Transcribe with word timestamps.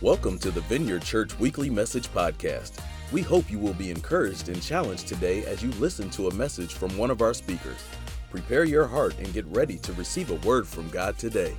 Welcome 0.00 0.38
to 0.38 0.52
the 0.52 0.60
Vineyard 0.60 1.02
Church 1.02 1.36
Weekly 1.40 1.68
Message 1.68 2.06
Podcast. 2.12 2.74
We 3.10 3.20
hope 3.20 3.50
you 3.50 3.58
will 3.58 3.74
be 3.74 3.90
encouraged 3.90 4.48
and 4.48 4.62
challenged 4.62 5.08
today 5.08 5.44
as 5.44 5.60
you 5.60 5.72
listen 5.72 6.08
to 6.10 6.28
a 6.28 6.34
message 6.34 6.74
from 6.74 6.96
one 6.96 7.10
of 7.10 7.20
our 7.20 7.34
speakers. 7.34 7.84
Prepare 8.30 8.62
your 8.62 8.86
heart 8.86 9.18
and 9.18 9.32
get 9.32 9.44
ready 9.46 9.76
to 9.78 9.92
receive 9.94 10.30
a 10.30 10.36
word 10.46 10.68
from 10.68 10.88
God 10.90 11.18
today. 11.18 11.56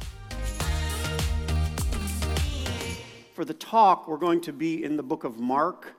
For 3.33 3.43
the 3.43 3.53
talk, 3.55 4.07
we're 4.07 4.15
going 4.15 4.39
to 4.39 4.53
be 4.53 4.85
in 4.85 4.95
the 4.95 5.03
book 5.03 5.25
of 5.25 5.37
Mark, 5.37 5.91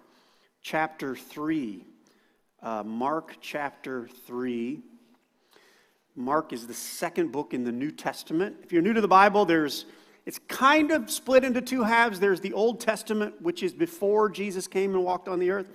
chapter 0.63 1.15
3. 1.15 1.85
Uh, 2.63 2.83
Mark, 2.85 3.37
chapter 3.43 4.09
3. 4.27 4.81
Mark 6.17 6.55
is 6.55 6.67
the 6.67 6.73
second 6.73 7.33
book 7.33 7.53
in 7.53 7.65
the 7.65 7.73
New 7.73 7.91
Testament. 7.91 8.57
If 8.63 8.73
you're 8.73 8.81
new 8.81 8.95
to 8.95 9.03
the 9.03 9.09
Bible, 9.09 9.45
there's 9.45 9.85
it's 10.31 10.39
kind 10.47 10.93
of 10.93 11.11
split 11.11 11.43
into 11.43 11.61
two 11.61 11.83
halves. 11.83 12.21
There's 12.21 12.39
the 12.39 12.53
Old 12.53 12.79
Testament, 12.79 13.43
which 13.43 13.65
is 13.65 13.73
before 13.73 14.29
Jesus 14.29 14.69
came 14.69 14.95
and 14.95 15.05
walked 15.05 15.27
on 15.27 15.41
the 15.41 15.51
earth, 15.51 15.69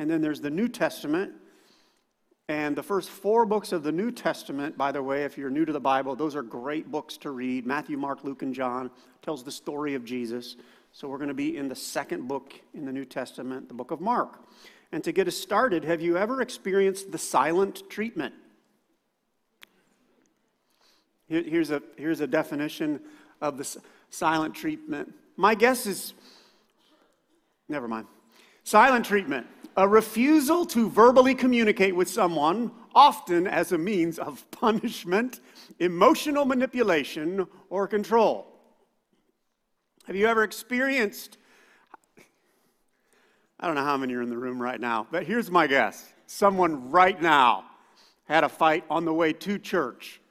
and 0.00 0.10
then 0.10 0.20
there's 0.20 0.40
the 0.40 0.50
New 0.50 0.66
Testament. 0.66 1.30
And 2.48 2.74
the 2.74 2.82
first 2.82 3.10
four 3.10 3.46
books 3.46 3.70
of 3.70 3.84
the 3.84 3.92
New 3.92 4.10
Testament, 4.10 4.76
by 4.76 4.90
the 4.90 5.00
way, 5.00 5.22
if 5.22 5.38
you're 5.38 5.50
new 5.50 5.64
to 5.64 5.72
the 5.72 5.78
Bible, 5.78 6.16
those 6.16 6.34
are 6.34 6.42
great 6.42 6.90
books 6.90 7.16
to 7.18 7.30
read. 7.30 7.64
Matthew, 7.64 7.96
Mark, 7.96 8.24
Luke, 8.24 8.42
and 8.42 8.52
John 8.52 8.90
tells 9.22 9.44
the 9.44 9.52
story 9.52 9.94
of 9.94 10.04
Jesus. 10.04 10.56
So 10.90 11.06
we're 11.06 11.18
going 11.18 11.28
to 11.28 11.34
be 11.34 11.56
in 11.56 11.68
the 11.68 11.76
second 11.76 12.26
book 12.26 12.60
in 12.74 12.84
the 12.84 12.92
New 12.92 13.04
Testament, 13.04 13.68
the 13.68 13.74
book 13.74 13.92
of 13.92 14.00
Mark. 14.00 14.40
And 14.90 15.04
to 15.04 15.12
get 15.12 15.28
us 15.28 15.36
started, 15.36 15.84
have 15.84 16.02
you 16.02 16.18
ever 16.18 16.42
experienced 16.42 17.12
the 17.12 17.18
silent 17.18 17.88
treatment? 17.88 18.34
Here's 21.28 21.70
a, 21.70 21.80
here's 21.96 22.20
a 22.20 22.26
definition 22.26 23.00
of 23.42 23.58
the 23.58 23.76
silent 24.08 24.54
treatment. 24.54 25.12
My 25.36 25.54
guess 25.54 25.84
is, 25.86 26.14
never 27.68 27.88
mind. 27.88 28.06
Silent 28.64 29.04
treatment, 29.04 29.46
a 29.76 29.86
refusal 29.86 30.64
to 30.66 30.88
verbally 30.88 31.34
communicate 31.34 31.96
with 31.96 32.08
someone, 32.08 32.70
often 32.94 33.46
as 33.46 33.72
a 33.72 33.78
means 33.78 34.18
of 34.18 34.48
punishment, 34.52 35.40
emotional 35.80 36.44
manipulation, 36.44 37.46
or 37.68 37.88
control. 37.88 38.46
Have 40.06 40.16
you 40.16 40.26
ever 40.26 40.44
experienced? 40.44 41.38
I 43.58 43.66
don't 43.66 43.74
know 43.74 43.84
how 43.84 43.96
many 43.96 44.14
are 44.14 44.22
in 44.22 44.30
the 44.30 44.38
room 44.38 44.62
right 44.62 44.80
now, 44.80 45.06
but 45.10 45.24
here's 45.24 45.50
my 45.50 45.66
guess. 45.66 46.12
Someone 46.26 46.90
right 46.90 47.20
now 47.20 47.64
had 48.24 48.44
a 48.44 48.48
fight 48.48 48.84
on 48.88 49.04
the 49.04 49.12
way 49.12 49.32
to 49.32 49.58
church 49.58 50.21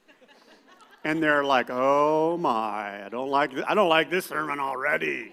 and 1.04 1.22
they're 1.22 1.44
like, 1.44 1.68
"Oh 1.70 2.36
my, 2.36 3.04
I 3.04 3.08
don't 3.08 3.28
like 3.28 3.52
I 3.66 3.74
don't 3.74 3.88
like 3.88 4.10
this 4.10 4.26
sermon 4.26 4.58
already," 4.60 5.32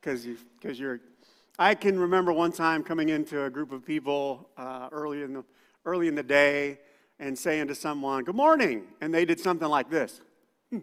because 0.00 0.24
you 0.26 0.38
because 0.60 0.78
you're. 0.78 1.00
I 1.58 1.74
can 1.74 1.98
remember 1.98 2.32
one 2.32 2.52
time 2.52 2.82
coming 2.82 3.08
into 3.08 3.44
a 3.44 3.50
group 3.50 3.72
of 3.72 3.84
people 3.84 4.50
uh, 4.56 4.88
early 4.92 5.22
in 5.22 5.32
the 5.32 5.44
early 5.84 6.08
in 6.08 6.14
the 6.14 6.22
day 6.22 6.78
and 7.18 7.38
saying 7.38 7.68
to 7.68 7.74
someone, 7.74 8.24
"Good 8.24 8.36
morning," 8.36 8.84
and 9.00 9.12
they 9.12 9.24
did 9.24 9.40
something 9.40 9.68
like 9.68 9.90
this. 9.90 10.20
Hmm. 10.70 10.80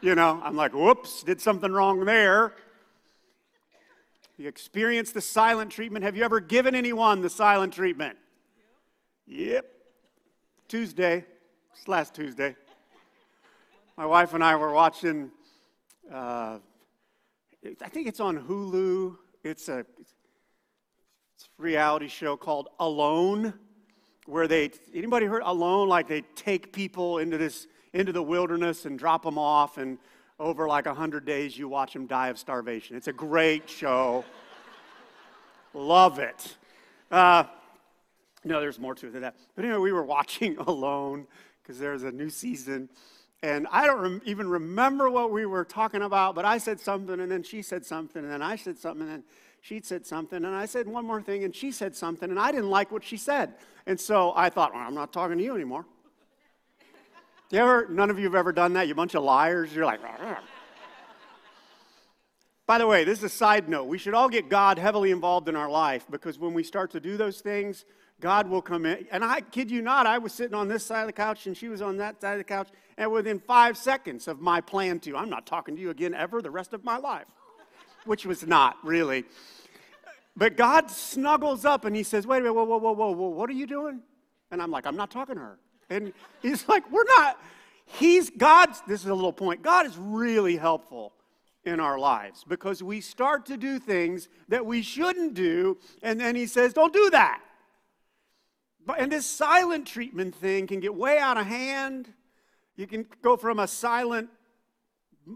You 0.00 0.14
know, 0.14 0.40
I'm 0.42 0.56
like, 0.56 0.72
"Whoops, 0.72 1.22
did 1.22 1.40
something 1.40 1.72
wrong 1.72 2.04
there." 2.04 2.54
You 4.36 4.48
experience 4.48 5.12
the 5.12 5.20
silent 5.20 5.70
treatment. 5.70 6.04
Have 6.04 6.16
you 6.16 6.24
ever 6.24 6.40
given 6.40 6.74
anyone 6.74 7.22
the 7.22 7.30
silent 7.30 7.72
treatment? 7.72 8.18
Yep. 9.26 9.64
Tuesday. 10.66 11.24
Last 11.86 12.14
Tuesday. 12.14 12.56
My 13.98 14.06
wife 14.06 14.32
and 14.32 14.42
I 14.42 14.56
were 14.56 14.72
watching, 14.72 15.30
uh, 16.10 16.58
I 17.82 17.88
think 17.90 18.08
it's 18.08 18.20
on 18.20 18.38
Hulu. 18.38 19.16
It's 19.42 19.68
a, 19.68 19.80
it's 20.00 21.48
a 21.58 21.62
reality 21.62 22.08
show 22.08 22.38
called 22.38 22.68
Alone, 22.80 23.52
where 24.24 24.48
they, 24.48 24.70
anybody 24.94 25.26
heard 25.26 25.42
Alone? 25.44 25.88
Like 25.88 26.08
they 26.08 26.22
take 26.34 26.72
people 26.72 27.18
into 27.18 27.36
this, 27.36 27.66
into 27.92 28.12
the 28.12 28.22
wilderness 28.22 28.86
and 28.86 28.98
drop 28.98 29.22
them 29.22 29.36
off, 29.36 29.76
and 29.76 29.98
over 30.40 30.66
like 30.66 30.86
100 30.86 31.26
days, 31.26 31.58
you 31.58 31.68
watch 31.68 31.92
them 31.92 32.06
die 32.06 32.28
of 32.28 32.38
starvation. 32.38 32.96
It's 32.96 33.08
a 33.08 33.12
great 33.12 33.68
show. 33.68 34.24
Love 35.74 36.18
it. 36.18 36.56
Uh, 37.10 37.44
no, 38.42 38.60
there's 38.60 38.78
more 38.78 38.94
to 38.94 39.08
it 39.08 39.12
than 39.12 39.22
that. 39.22 39.36
But 39.54 39.66
anyway, 39.66 39.80
we 39.80 39.92
were 39.92 40.04
watching 40.04 40.56
Alone 40.66 41.26
because 41.64 41.78
there's 41.78 42.02
a 42.02 42.12
new 42.12 42.28
season. 42.28 42.90
And 43.42 43.66
I 43.70 43.86
don't 43.86 44.00
rem- 44.00 44.22
even 44.24 44.48
remember 44.48 45.10
what 45.10 45.30
we 45.30 45.46
were 45.46 45.64
talking 45.64 46.02
about, 46.02 46.34
but 46.34 46.44
I 46.44 46.58
said 46.58 46.78
something, 46.78 47.20
and 47.20 47.30
then 47.30 47.42
she 47.42 47.62
said 47.62 47.84
something, 47.84 48.22
and 48.22 48.30
then 48.30 48.42
I 48.42 48.56
said 48.56 48.78
something, 48.78 49.02
and 49.02 49.10
then 49.10 49.24
she 49.60 49.80
said 49.80 50.06
something, 50.06 50.44
and 50.44 50.54
I 50.54 50.66
said 50.66 50.86
one 50.86 51.06
more 51.06 51.22
thing, 51.22 51.44
and 51.44 51.54
she 51.54 51.72
said 51.72 51.96
something, 51.96 52.30
and 52.30 52.38
I 52.38 52.52
didn't 52.52 52.70
like 52.70 52.92
what 52.92 53.02
she 53.02 53.16
said. 53.16 53.54
And 53.86 53.98
so 53.98 54.32
I 54.36 54.50
thought, 54.50 54.74
well, 54.74 54.82
I'm 54.82 54.94
not 54.94 55.12
talking 55.12 55.38
to 55.38 55.44
you 55.44 55.54
anymore. 55.54 55.86
you 57.50 57.58
ever, 57.58 57.88
none 57.88 58.10
of 58.10 58.18
you 58.18 58.24
have 58.24 58.34
ever 58.34 58.52
done 58.52 58.74
that? 58.74 58.88
You 58.88 58.94
bunch 58.94 59.14
of 59.14 59.22
liars. 59.22 59.74
You're 59.74 59.86
like, 59.86 60.00
by 62.66 62.78
the 62.78 62.86
way, 62.86 63.04
this 63.04 63.18
is 63.18 63.24
a 63.24 63.28
side 63.28 63.68
note. 63.68 63.84
We 63.84 63.98
should 63.98 64.14
all 64.14 64.28
get 64.28 64.48
God 64.48 64.78
heavily 64.78 65.10
involved 65.10 65.48
in 65.48 65.56
our 65.56 65.70
life 65.70 66.06
because 66.10 66.38
when 66.38 66.54
we 66.54 66.62
start 66.62 66.90
to 66.92 67.00
do 67.00 67.16
those 67.16 67.40
things, 67.40 67.84
God 68.24 68.48
will 68.48 68.62
come 68.62 68.86
in. 68.86 69.06
And 69.10 69.22
I 69.22 69.42
kid 69.42 69.70
you 69.70 69.82
not, 69.82 70.06
I 70.06 70.16
was 70.16 70.32
sitting 70.32 70.54
on 70.54 70.66
this 70.66 70.82
side 70.82 71.02
of 71.02 71.08
the 71.08 71.12
couch 71.12 71.46
and 71.46 71.54
she 71.54 71.68
was 71.68 71.82
on 71.82 71.98
that 71.98 72.22
side 72.22 72.32
of 72.32 72.38
the 72.38 72.44
couch. 72.44 72.68
And 72.96 73.12
within 73.12 73.38
five 73.38 73.76
seconds 73.76 74.28
of 74.28 74.40
my 74.40 74.62
plan 74.62 74.98
to, 75.00 75.14
I'm 75.14 75.28
not 75.28 75.44
talking 75.44 75.76
to 75.76 75.82
you 75.82 75.90
again 75.90 76.14
ever 76.14 76.40
the 76.40 76.50
rest 76.50 76.72
of 76.72 76.84
my 76.84 76.96
life, 76.96 77.26
which 78.06 78.24
was 78.24 78.46
not 78.46 78.78
really. 78.82 79.26
But 80.34 80.56
God 80.56 80.90
snuggles 80.90 81.66
up 81.66 81.84
and 81.84 81.94
he 81.94 82.02
says, 82.02 82.26
Wait 82.26 82.38
a 82.38 82.40
minute, 82.40 82.54
whoa, 82.54 82.64
whoa, 82.64 82.78
whoa, 82.78 82.92
whoa, 82.92 83.10
whoa, 83.10 83.28
what 83.28 83.50
are 83.50 83.52
you 83.52 83.66
doing? 83.66 84.00
And 84.50 84.62
I'm 84.62 84.70
like, 84.70 84.86
I'm 84.86 84.96
not 84.96 85.10
talking 85.10 85.34
to 85.34 85.42
her. 85.42 85.58
And 85.90 86.14
he's 86.40 86.66
like, 86.68 86.90
We're 86.90 87.04
not. 87.18 87.38
He's 87.84 88.30
God's, 88.30 88.80
this 88.88 89.02
is 89.02 89.08
a 89.08 89.14
little 89.14 89.34
point. 89.34 89.60
God 89.60 89.84
is 89.84 89.98
really 89.98 90.56
helpful 90.56 91.12
in 91.66 91.78
our 91.78 91.98
lives 91.98 92.42
because 92.48 92.82
we 92.82 93.02
start 93.02 93.44
to 93.46 93.58
do 93.58 93.78
things 93.78 94.30
that 94.48 94.64
we 94.64 94.80
shouldn't 94.80 95.34
do, 95.34 95.76
and 96.02 96.18
then 96.18 96.34
he 96.34 96.46
says, 96.46 96.72
Don't 96.72 96.94
do 96.94 97.10
that. 97.10 97.42
And 98.98 99.10
this 99.10 99.26
silent 99.26 99.86
treatment 99.86 100.34
thing 100.34 100.66
can 100.66 100.80
get 100.80 100.94
way 100.94 101.18
out 101.18 101.36
of 101.36 101.46
hand. 101.46 102.12
You 102.76 102.86
can 102.86 103.06
go 103.22 103.36
from 103.36 103.58
a 103.58 103.66
silent 103.66 104.28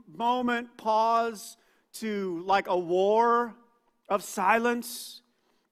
moment, 0.07 0.77
pause, 0.77 1.57
to 1.95 2.43
like 2.45 2.69
a 2.69 2.79
war 2.79 3.55
of 4.09 4.23
silence. 4.23 5.23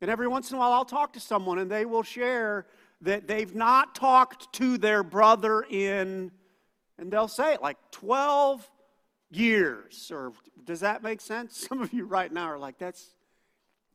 And 0.01 0.11
every 0.11 0.29
once 0.29 0.51
in 0.51 0.57
a 0.57 0.59
while, 0.59 0.73
I'll 0.73 0.85
talk 0.85 1.13
to 1.15 1.21
someone 1.21 1.59
and 1.59 1.71
they 1.71 1.85
will 1.85 2.03
share 2.03 2.67
that 3.03 3.27
they've 3.29 3.55
not 3.55 3.95
talked 3.95 4.53
to 4.55 4.79
their 4.79 5.03
brother 5.03 5.63
in, 5.63 6.31
and 6.99 7.11
they'll 7.11 7.29
say 7.29 7.53
it 7.53 7.63
like 7.63 7.77
12 7.91 8.69
years. 9.31 10.11
Or 10.13 10.33
does 10.65 10.81
that 10.81 11.03
make 11.03 11.21
sense? 11.21 11.59
Some 11.69 11.83
of 11.83 11.93
you 11.93 12.07
right 12.07 12.33
now 12.33 12.47
are 12.47 12.59
like, 12.59 12.79
that's 12.79 13.11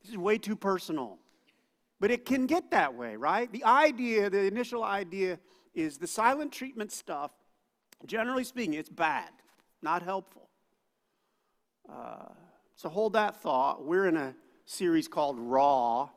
this 0.02 0.12
is 0.12 0.18
way 0.18 0.38
too 0.38 0.56
personal. 0.56 1.20
But 2.02 2.10
it 2.10 2.26
can 2.26 2.48
get 2.48 2.72
that 2.72 2.96
way, 2.96 3.16
right? 3.16 3.50
The 3.52 3.64
idea, 3.64 4.28
the 4.32 4.42
initial 4.42 4.84
idea 4.84 5.38
is 5.76 6.00
the 6.00 6.08
silent 6.08 6.52
treatment 6.52 6.92
stuff, 6.92 7.30
generally 8.08 8.44
speaking, 8.44 8.74
it's 8.74 8.90
bad, 8.90 9.30
not 9.84 10.02
helpful. 10.02 10.50
Uh, 11.88 12.30
so 12.76 12.90
hold 12.90 13.14
that 13.14 13.40
thought. 13.44 13.86
We're 13.86 14.08
in 14.08 14.18
a 14.18 14.34
series 14.66 15.08
called 15.08 15.38
Raw, 15.38 16.10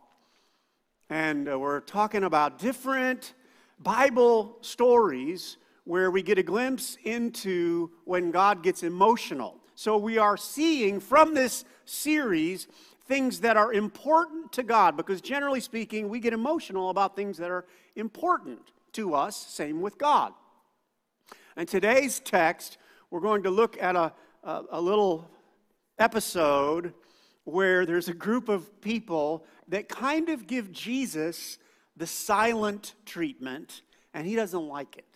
and 1.10 1.50
uh, 1.50 1.58
we're 1.58 1.80
talking 1.80 2.24
about 2.24 2.58
different 2.58 3.34
Bible 3.78 4.56
stories 4.62 5.58
where 5.84 6.10
we 6.10 6.22
get 6.22 6.38
a 6.38 6.42
glimpse 6.42 6.96
into 7.04 7.90
when 8.06 8.30
God 8.30 8.62
gets 8.62 8.82
emotional. 8.82 9.60
So 9.74 9.98
we 9.98 10.16
are 10.16 10.38
seeing 10.38 10.98
from 10.98 11.34
this 11.34 11.66
series 11.84 12.68
things 13.06 13.40
that 13.40 13.56
are 13.56 13.72
important 13.72 14.52
to 14.52 14.62
God, 14.62 14.96
because 14.96 15.20
generally 15.20 15.60
speaking, 15.60 16.08
we 16.08 16.20
get 16.20 16.32
emotional 16.32 16.90
about 16.90 17.16
things 17.16 17.36
that 17.38 17.50
are 17.50 17.66
important 17.96 18.60
to 18.92 19.14
us, 19.14 19.36
same 19.36 19.80
with 19.80 19.98
God. 19.98 20.32
In 21.56 21.66
today's 21.66 22.20
text, 22.20 22.78
we're 23.10 23.20
going 23.20 23.42
to 23.44 23.50
look 23.50 23.80
at 23.80 23.94
a, 23.94 24.12
a, 24.42 24.62
a 24.72 24.80
little 24.80 25.28
episode 25.98 26.94
where 27.44 27.84
there's 27.84 28.08
a 28.08 28.14
group 28.14 28.48
of 28.48 28.80
people 28.80 29.44
that 29.68 29.88
kind 29.88 30.30
of 30.30 30.46
give 30.46 30.72
Jesus 30.72 31.58
the 31.96 32.06
silent 32.06 32.94
treatment, 33.04 33.82
and 34.14 34.26
he 34.26 34.34
doesn't 34.34 34.66
like 34.66 34.96
it. 34.96 35.06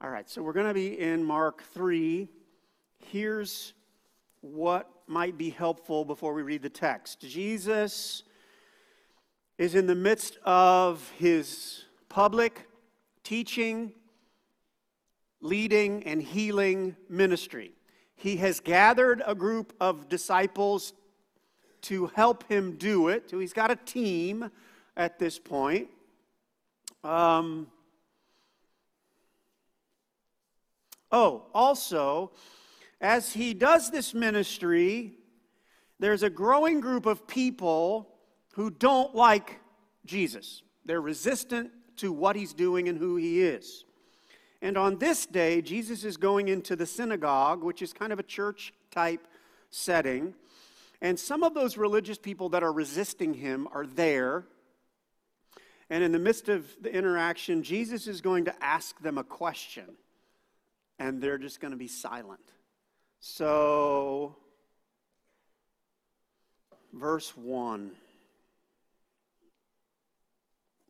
All 0.00 0.10
right, 0.10 0.28
so 0.28 0.42
we're 0.42 0.52
going 0.52 0.68
to 0.68 0.74
be 0.74 0.98
in 0.98 1.22
Mark 1.22 1.62
3. 1.74 2.28
Here's 3.10 3.74
what 4.40 4.90
might 5.08 5.38
be 5.38 5.50
helpful 5.50 6.04
before 6.04 6.34
we 6.34 6.42
read 6.42 6.62
the 6.62 6.68
text. 6.68 7.20
Jesus 7.20 8.22
is 9.56 9.74
in 9.74 9.86
the 9.86 9.94
midst 9.94 10.38
of 10.44 11.10
his 11.18 11.84
public 12.08 12.68
teaching, 13.24 13.92
leading, 15.40 16.04
and 16.04 16.22
healing 16.22 16.96
ministry. 17.08 17.72
He 18.14 18.36
has 18.36 18.60
gathered 18.60 19.22
a 19.26 19.34
group 19.34 19.74
of 19.80 20.08
disciples 20.08 20.92
to 21.82 22.06
help 22.06 22.44
him 22.48 22.76
do 22.76 23.08
it. 23.08 23.30
So 23.30 23.38
he's 23.38 23.52
got 23.52 23.70
a 23.70 23.76
team 23.76 24.50
at 24.96 25.18
this 25.18 25.38
point. 25.38 25.88
Um, 27.04 27.68
oh, 31.12 31.44
also, 31.54 32.32
as 33.00 33.32
he 33.32 33.54
does 33.54 33.90
this 33.90 34.14
ministry, 34.14 35.14
there's 36.00 36.22
a 36.22 36.30
growing 36.30 36.80
group 36.80 37.06
of 37.06 37.26
people 37.26 38.08
who 38.54 38.70
don't 38.70 39.14
like 39.14 39.60
Jesus. 40.04 40.62
They're 40.84 41.00
resistant 41.00 41.70
to 41.96 42.12
what 42.12 42.36
he's 42.36 42.52
doing 42.52 42.88
and 42.88 42.98
who 42.98 43.16
he 43.16 43.42
is. 43.42 43.84
And 44.60 44.76
on 44.76 44.98
this 44.98 45.26
day, 45.26 45.62
Jesus 45.62 46.04
is 46.04 46.16
going 46.16 46.48
into 46.48 46.74
the 46.74 46.86
synagogue, 46.86 47.62
which 47.62 47.82
is 47.82 47.92
kind 47.92 48.12
of 48.12 48.18
a 48.18 48.24
church 48.24 48.72
type 48.90 49.26
setting. 49.70 50.34
And 51.00 51.18
some 51.18 51.44
of 51.44 51.54
those 51.54 51.76
religious 51.76 52.18
people 52.18 52.48
that 52.50 52.64
are 52.64 52.72
resisting 52.72 53.34
him 53.34 53.68
are 53.72 53.86
there. 53.86 54.46
And 55.90 56.02
in 56.02 56.10
the 56.10 56.18
midst 56.18 56.48
of 56.48 56.66
the 56.80 56.92
interaction, 56.92 57.62
Jesus 57.62 58.08
is 58.08 58.20
going 58.20 58.46
to 58.46 58.64
ask 58.64 59.00
them 59.00 59.16
a 59.16 59.24
question, 59.24 59.84
and 60.98 61.22
they're 61.22 61.38
just 61.38 61.60
going 61.60 61.70
to 61.70 61.78
be 61.78 61.88
silent. 61.88 62.40
So, 63.20 64.36
verse 66.92 67.36
1 67.36 67.92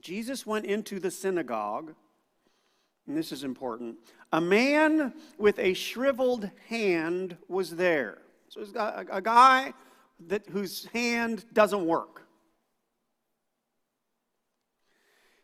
Jesus 0.00 0.46
went 0.46 0.64
into 0.64 1.00
the 1.00 1.10
synagogue, 1.10 1.92
and 3.06 3.16
this 3.16 3.32
is 3.32 3.42
important. 3.42 3.96
A 4.32 4.40
man 4.40 5.12
with 5.38 5.58
a 5.58 5.74
shriveled 5.74 6.50
hand 6.68 7.36
was 7.48 7.74
there. 7.74 8.18
So, 8.48 8.60
he's 8.60 8.74
a, 8.74 9.06
a 9.10 9.20
guy 9.20 9.72
that, 10.28 10.46
whose 10.48 10.86
hand 10.92 11.44
doesn't 11.52 11.84
work. 11.84 12.22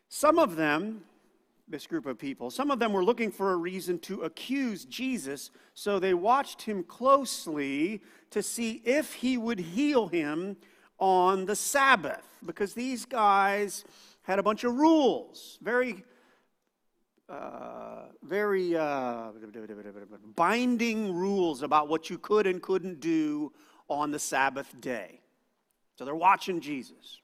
Some 0.07 0.39
of 0.39 0.55
them, 0.55 1.03
this 1.67 1.87
group 1.87 2.05
of 2.05 2.19
people, 2.19 2.51
some 2.51 2.69
of 2.69 2.79
them 2.79 2.93
were 2.93 3.03
looking 3.03 3.31
for 3.31 3.51
a 3.51 3.55
reason 3.55 3.97
to 3.99 4.21
accuse 4.21 4.85
Jesus, 4.85 5.49
so 5.73 5.99
they 5.99 6.13
watched 6.13 6.61
him 6.61 6.83
closely 6.83 8.01
to 8.29 8.43
see 8.43 8.81
if 8.85 9.13
he 9.13 9.37
would 9.37 9.59
heal 9.59 10.07
him 10.07 10.57
on 10.99 11.45
the 11.45 11.55
Sabbath, 11.55 12.25
because 12.45 12.73
these 12.73 13.05
guys 13.05 13.83
had 14.21 14.39
a 14.39 14.43
bunch 14.43 14.63
of 14.63 14.75
rules, 14.75 15.57
very, 15.61 16.03
uh, 17.29 18.05
very 18.23 18.75
uh, 18.75 19.31
binding 20.35 21.13
rules 21.13 21.63
about 21.63 21.87
what 21.87 22.09
you 22.09 22.17
could 22.17 22.47
and 22.47 22.61
couldn't 22.61 22.99
do 22.99 23.51
on 23.89 24.11
the 24.11 24.19
Sabbath 24.19 24.79
day. 24.79 25.19
So 25.97 26.05
they're 26.05 26.15
watching 26.15 26.59
Jesus 26.59 27.21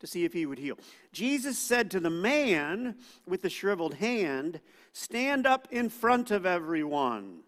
to 0.00 0.06
see 0.06 0.24
if 0.24 0.32
he 0.32 0.46
would 0.46 0.58
heal. 0.58 0.78
Jesus 1.12 1.58
said 1.58 1.90
to 1.90 2.00
the 2.00 2.10
man 2.10 2.96
with 3.26 3.42
the 3.42 3.50
shriveled 3.50 3.94
hand, 3.94 4.60
Stand 4.92 5.46
up 5.46 5.68
in 5.70 5.88
front 5.88 6.30
of 6.30 6.44
everyone. 6.44 7.40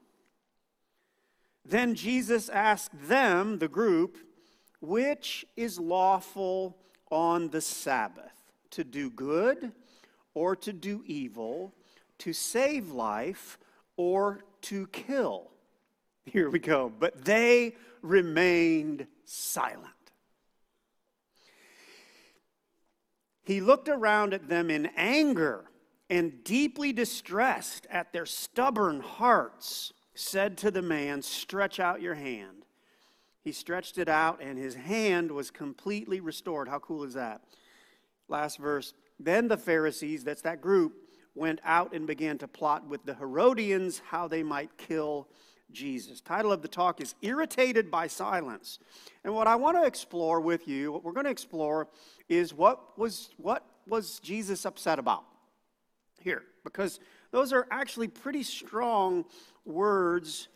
Then 1.65 1.95
Jesus 1.95 2.49
asked 2.49 3.09
them, 3.09 3.59
the 3.59 3.69
group, 3.69 4.17
which 4.81 5.45
is 5.57 5.79
lawful 5.79 6.77
on 7.11 7.51
the 7.51 7.61
Sabbath, 7.61 8.33
to 8.71 8.85
do 8.85 9.11
good 9.11 9.73
or 10.35 10.57
to 10.57 10.73
do 10.73 11.03
evil, 11.07 11.75
to 12.19 12.33
save 12.33 12.91
life 12.91 13.59
or 13.97 14.45
to 14.63 14.87
kill? 14.89 15.51
Here 16.25 16.51
we 16.51 16.59
go. 16.59 16.93
But 16.99 17.25
they 17.25 17.75
remained 18.01 19.07
silent. 19.25 20.02
He 23.45 23.61
looked 23.61 23.89
around 23.89 24.35
at 24.35 24.49
them 24.49 24.71
in 24.71 24.87
anger 24.97 25.65
and 26.09 26.45
deeply 26.45 26.93
distressed 26.93 27.87
at 27.91 28.13
their 28.13 28.27
stubborn 28.27 29.01
hearts, 29.01 29.93
said 30.15 30.59
to 30.59 30.71
the 30.71 30.83
man, 30.83 31.23
Stretch 31.23 31.81
out 31.81 32.03
your 32.03 32.15
hand. 32.15 32.65
He 33.43 33.51
stretched 33.51 33.99
it 33.99 34.09
out, 34.09 34.41
and 34.41 34.57
his 34.59 34.75
hand 34.75 35.33
was 35.33 35.51
completely 35.51 36.21
restored. 36.21 36.69
How 36.69 36.79
cool 36.79 37.03
is 37.03 37.15
that? 37.15 37.43
Last 38.29 38.59
verse. 38.59 38.95
Then 39.19 39.49
the 39.49 39.57
Pharisees, 39.57 40.23
that's 40.23 40.43
that 40.43 40.61
group, 40.61 40.95
went 41.35 41.61
out 41.65 41.95
and 41.95 42.07
began 42.07 42.39
to 42.39 42.49
plot 42.49 42.87
with 42.87 43.05
the 43.05 43.15
Herodians 43.15 44.03
how 44.07 44.29
they 44.29 44.43
might 44.43 44.77
kill 44.77 45.29
Jesus. 45.73 46.21
Title 46.21 46.53
of 46.53 46.63
the 46.63 46.69
talk 46.69 47.01
is 47.01 47.15
Irritated 47.23 47.91
by 47.91 48.07
Silence. 48.07 48.79
And 49.25 49.35
what 49.35 49.47
I 49.47 49.57
want 49.57 49.77
to 49.77 49.85
explore 49.85 50.41
with 50.41 50.69
you, 50.69 50.93
what 50.93 51.05
we're 51.05 51.13
going 51.13 51.25
to 51.25 51.31
explore 51.31 51.89
is 52.29 52.55
what 52.55 52.99
was 52.99 53.31
what 53.37 53.65
was 53.87 54.21
Jesus 54.21 54.65
upset 54.65 54.99
about 54.99 55.25
here 56.21 56.43
because 56.65 57.01
those 57.31 57.53
are 57.53 57.67
actually 57.71 58.09
pretty 58.09 58.43
strong 58.43 59.25
words 59.65 60.49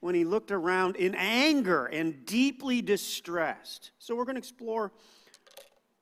when 0.00 0.14
he 0.14 0.24
looked 0.24 0.50
around 0.50 0.96
in 0.96 1.14
anger 1.14 1.86
and 1.86 2.26
deeply 2.26 2.82
distressed. 2.82 3.92
So 3.98 4.16
we're 4.16 4.24
going 4.24 4.34
to 4.34 4.40
explore 4.40 4.90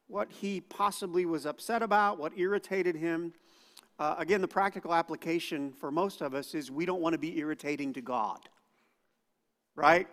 what 0.07 0.33
he 0.33 0.61
possibly 0.61 1.27
was 1.27 1.47
upset 1.47 1.83
about, 1.83 2.19
what 2.19 2.33
irritated 2.37 2.97
him. 2.97 3.35
Uh, 3.99 4.15
again, 4.19 4.41
the 4.41 4.49
practical 4.49 4.95
application 4.95 5.73
for 5.73 5.91
most 5.91 6.23
of 6.23 6.35
us 6.35 6.55
is 6.55 6.71
we 6.71 6.87
don't 6.87 7.03
want 7.03 7.13
to 7.13 7.19
be 7.19 7.39
irritating 7.39 7.93
to 7.93 8.01
God 8.01 8.49
right? 9.75 10.07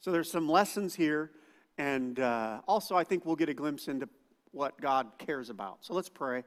So 0.00 0.10
there's 0.10 0.30
some 0.30 0.48
lessons 0.48 0.94
here. 0.94 1.30
And 1.78 2.18
uh, 2.20 2.60
also, 2.66 2.96
I 2.96 3.04
think 3.04 3.24
we'll 3.24 3.36
get 3.36 3.48
a 3.48 3.54
glimpse 3.54 3.88
into 3.88 4.08
what 4.50 4.80
God 4.80 5.06
cares 5.18 5.50
about. 5.50 5.78
So 5.80 5.94
let's 5.94 6.08
pray. 6.08 6.44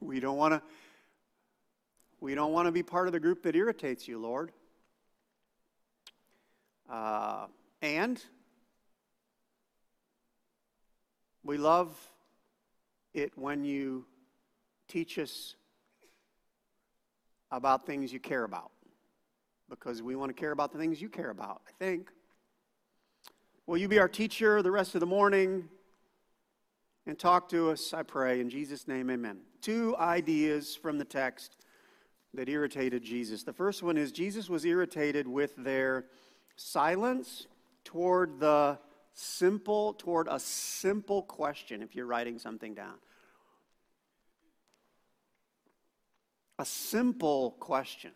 We 0.00 0.20
don't 0.20 0.36
want 0.36 0.54
to. 0.54 0.62
We 2.20 2.34
don't 2.34 2.52
want 2.52 2.66
to 2.66 2.72
be 2.72 2.82
part 2.82 3.06
of 3.06 3.12
the 3.12 3.20
group 3.20 3.42
that 3.44 3.56
irritates 3.56 4.06
you, 4.06 4.18
Lord. 4.18 4.52
Uh, 6.90 7.46
and 7.80 8.22
we 11.42 11.56
love 11.56 11.96
it 13.14 13.32
when 13.36 13.64
you 13.64 14.04
teach 14.86 15.18
us 15.18 15.54
about 17.50 17.86
things 17.86 18.12
you 18.12 18.20
care 18.20 18.44
about 18.44 18.70
because 19.68 20.02
we 20.02 20.16
want 20.16 20.34
to 20.34 20.40
care 20.40 20.52
about 20.52 20.72
the 20.72 20.78
things 20.78 21.00
you 21.00 21.08
care 21.08 21.30
about, 21.30 21.62
I 21.68 21.72
think. 21.78 22.10
Will 23.66 23.78
you 23.78 23.88
be 23.88 23.98
our 23.98 24.08
teacher 24.08 24.62
the 24.62 24.70
rest 24.70 24.94
of 24.94 25.00
the 25.00 25.06
morning 25.06 25.68
and 27.06 27.18
talk 27.18 27.48
to 27.50 27.70
us, 27.70 27.94
I 27.94 28.02
pray. 28.02 28.40
In 28.40 28.50
Jesus' 28.50 28.86
name, 28.86 29.10
amen. 29.10 29.38
Two 29.60 29.96
ideas 29.98 30.76
from 30.76 30.98
the 30.98 31.04
text 31.04 31.56
that 32.34 32.48
irritated 32.48 33.02
Jesus. 33.02 33.42
The 33.42 33.52
first 33.52 33.82
one 33.82 33.96
is 33.96 34.12
Jesus 34.12 34.48
was 34.48 34.64
irritated 34.64 35.26
with 35.26 35.56
their 35.56 36.06
silence 36.56 37.46
toward 37.84 38.38
the 38.38 38.78
simple, 39.14 39.94
toward 39.94 40.28
a 40.28 40.38
simple 40.38 41.22
question, 41.22 41.82
if 41.82 41.94
you're 41.94 42.06
writing 42.06 42.38
something 42.38 42.74
down. 42.74 42.94
A 46.60 46.64
simple 46.64 47.52
question. 47.58 48.12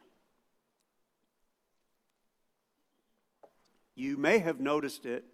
You 3.94 4.16
may 4.16 4.38
have 4.38 4.60
noticed 4.60 5.06
it. 5.06 5.24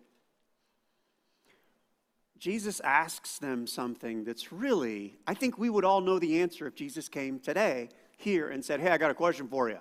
Jesus 2.38 2.80
asks 2.80 3.38
them 3.38 3.66
something 3.66 4.24
that's 4.24 4.52
really, 4.52 5.18
I 5.26 5.34
think 5.34 5.58
we 5.58 5.68
would 5.68 5.84
all 5.84 6.00
know 6.00 6.18
the 6.18 6.40
answer 6.40 6.66
if 6.66 6.74
Jesus 6.74 7.08
came 7.08 7.38
today 7.38 7.90
here 8.16 8.48
and 8.48 8.64
said, 8.64 8.80
Hey, 8.80 8.90
I 8.90 8.98
got 8.98 9.10
a 9.10 9.14
question 9.14 9.48
for 9.48 9.68
you. 9.68 9.78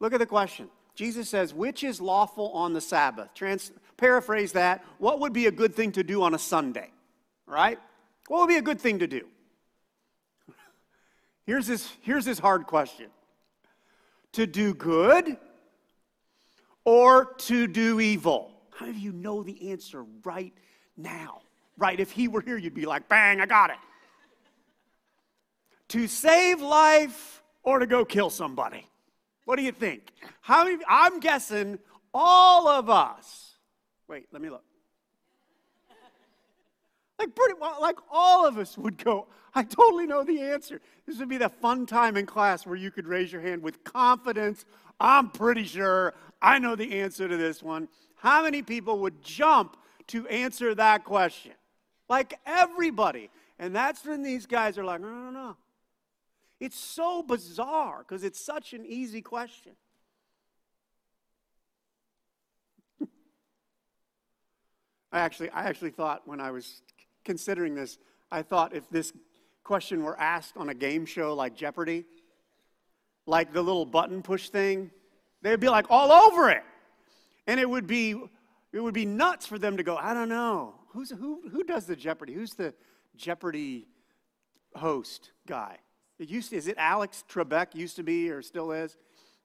Look 0.00 0.14
at 0.14 0.18
the 0.18 0.26
question. 0.26 0.68
Jesus 0.94 1.28
says, 1.28 1.52
Which 1.52 1.84
is 1.84 2.00
lawful 2.00 2.50
on 2.52 2.72
the 2.72 2.80
Sabbath? 2.80 3.34
Trans- 3.34 3.72
paraphrase 3.96 4.52
that. 4.52 4.84
What 4.98 5.20
would 5.20 5.32
be 5.32 5.46
a 5.46 5.50
good 5.50 5.74
thing 5.74 5.92
to 5.92 6.02
do 6.02 6.22
on 6.22 6.34
a 6.34 6.38
Sunday? 6.38 6.90
Right? 7.46 7.78
What 8.28 8.40
would 8.40 8.48
be 8.48 8.56
a 8.56 8.62
good 8.62 8.80
thing 8.80 9.00
to 9.00 9.06
do? 9.06 9.26
Here's 11.48 11.66
his, 11.66 11.90
here's 12.02 12.26
his 12.26 12.38
hard 12.38 12.66
question 12.66 13.06
to 14.32 14.46
do 14.46 14.74
good 14.74 15.38
or 16.84 17.24
to 17.24 17.66
do 17.66 18.00
evil? 18.00 18.52
How 18.68 18.84
do 18.84 18.92
you 18.92 19.12
know 19.12 19.42
the 19.42 19.70
answer 19.70 20.04
right 20.24 20.52
now? 20.94 21.40
Right? 21.78 21.98
If 21.98 22.10
he 22.10 22.28
were 22.28 22.42
here, 22.42 22.58
you'd 22.58 22.74
be 22.74 22.84
like, 22.84 23.08
bang, 23.08 23.40
I 23.40 23.46
got 23.46 23.70
it. 23.70 23.78
to 25.88 26.06
save 26.06 26.60
life 26.60 27.42
or 27.62 27.78
to 27.78 27.86
go 27.86 28.04
kill 28.04 28.28
somebody? 28.28 28.86
What 29.46 29.56
do 29.56 29.62
you 29.62 29.72
think? 29.72 30.12
How 30.42 30.64
many, 30.64 30.84
I'm 30.86 31.18
guessing 31.18 31.78
all 32.12 32.68
of 32.68 32.90
us. 32.90 33.54
Wait, 34.06 34.26
let 34.32 34.42
me 34.42 34.50
look. 34.50 34.64
Like 37.18 37.34
pretty 37.34 37.54
like 37.80 37.98
all 38.10 38.46
of 38.46 38.58
us 38.58 38.78
would 38.78 39.02
go, 39.02 39.26
I 39.54 39.64
totally 39.64 40.06
know 40.06 40.22
the 40.22 40.40
answer. 40.40 40.80
This 41.06 41.18
would 41.18 41.28
be 41.28 41.38
the 41.38 41.48
fun 41.48 41.84
time 41.86 42.16
in 42.16 42.26
class 42.26 42.64
where 42.64 42.76
you 42.76 42.90
could 42.90 43.08
raise 43.08 43.32
your 43.32 43.42
hand 43.42 43.62
with 43.62 43.82
confidence. 43.82 44.64
I'm 45.00 45.30
pretty 45.30 45.64
sure 45.64 46.14
I 46.40 46.58
know 46.58 46.76
the 46.76 47.00
answer 47.00 47.26
to 47.26 47.36
this 47.36 47.62
one. 47.62 47.88
How 48.16 48.44
many 48.44 48.62
people 48.62 49.00
would 49.00 49.22
jump 49.22 49.76
to 50.08 50.28
answer 50.28 50.74
that 50.76 51.04
question? 51.04 51.52
Like 52.08 52.38
everybody. 52.46 53.30
And 53.58 53.74
that's 53.74 54.04
when 54.04 54.22
these 54.22 54.46
guys 54.46 54.78
are 54.78 54.84
like, 54.84 55.00
no, 55.00 55.08
no, 55.08 55.30
no. 55.30 55.56
It's 56.60 56.78
so 56.78 57.22
bizarre 57.22 58.04
because 58.06 58.22
it's 58.24 58.40
such 58.40 58.72
an 58.72 58.84
easy 58.86 59.22
question. 59.22 59.72
I 65.12 65.20
actually, 65.20 65.50
I 65.50 65.64
actually 65.64 65.90
thought 65.90 66.26
when 66.26 66.40
I 66.40 66.50
was 66.50 66.82
considering 67.28 67.74
this, 67.74 67.98
I 68.32 68.40
thought 68.40 68.74
if 68.74 68.88
this 68.88 69.12
question 69.62 70.02
were 70.02 70.18
asked 70.18 70.56
on 70.56 70.70
a 70.70 70.74
game 70.74 71.04
show 71.04 71.34
like 71.34 71.54
Jeopardy, 71.54 72.06
like 73.26 73.52
the 73.52 73.60
little 73.60 73.84
button 73.84 74.22
push 74.22 74.48
thing, 74.48 74.90
they'd 75.42 75.60
be 75.60 75.68
like 75.68 75.84
all 75.90 76.10
over 76.10 76.48
it. 76.48 76.62
And 77.46 77.60
it 77.60 77.68
would 77.68 77.86
be 77.86 78.16
it 78.72 78.80
would 78.80 78.94
be 78.94 79.04
nuts 79.04 79.46
for 79.46 79.58
them 79.58 79.76
to 79.76 79.82
go, 79.82 79.94
I 79.98 80.14
don't 80.14 80.30
know. 80.30 80.74
Who's 80.88 81.10
who 81.10 81.42
who 81.52 81.64
does 81.64 81.84
the 81.84 81.94
Jeopardy? 81.94 82.32
Who's 82.32 82.54
the 82.54 82.72
Jeopardy 83.14 83.86
host 84.74 85.32
guy? 85.46 85.76
It 86.18 86.30
used 86.30 86.48
to, 86.50 86.56
is 86.56 86.66
it 86.66 86.76
Alex 86.78 87.24
Trebek 87.30 87.74
used 87.74 87.96
to 87.96 88.02
be 88.02 88.30
or 88.30 88.40
still 88.40 88.72
is? 88.72 88.96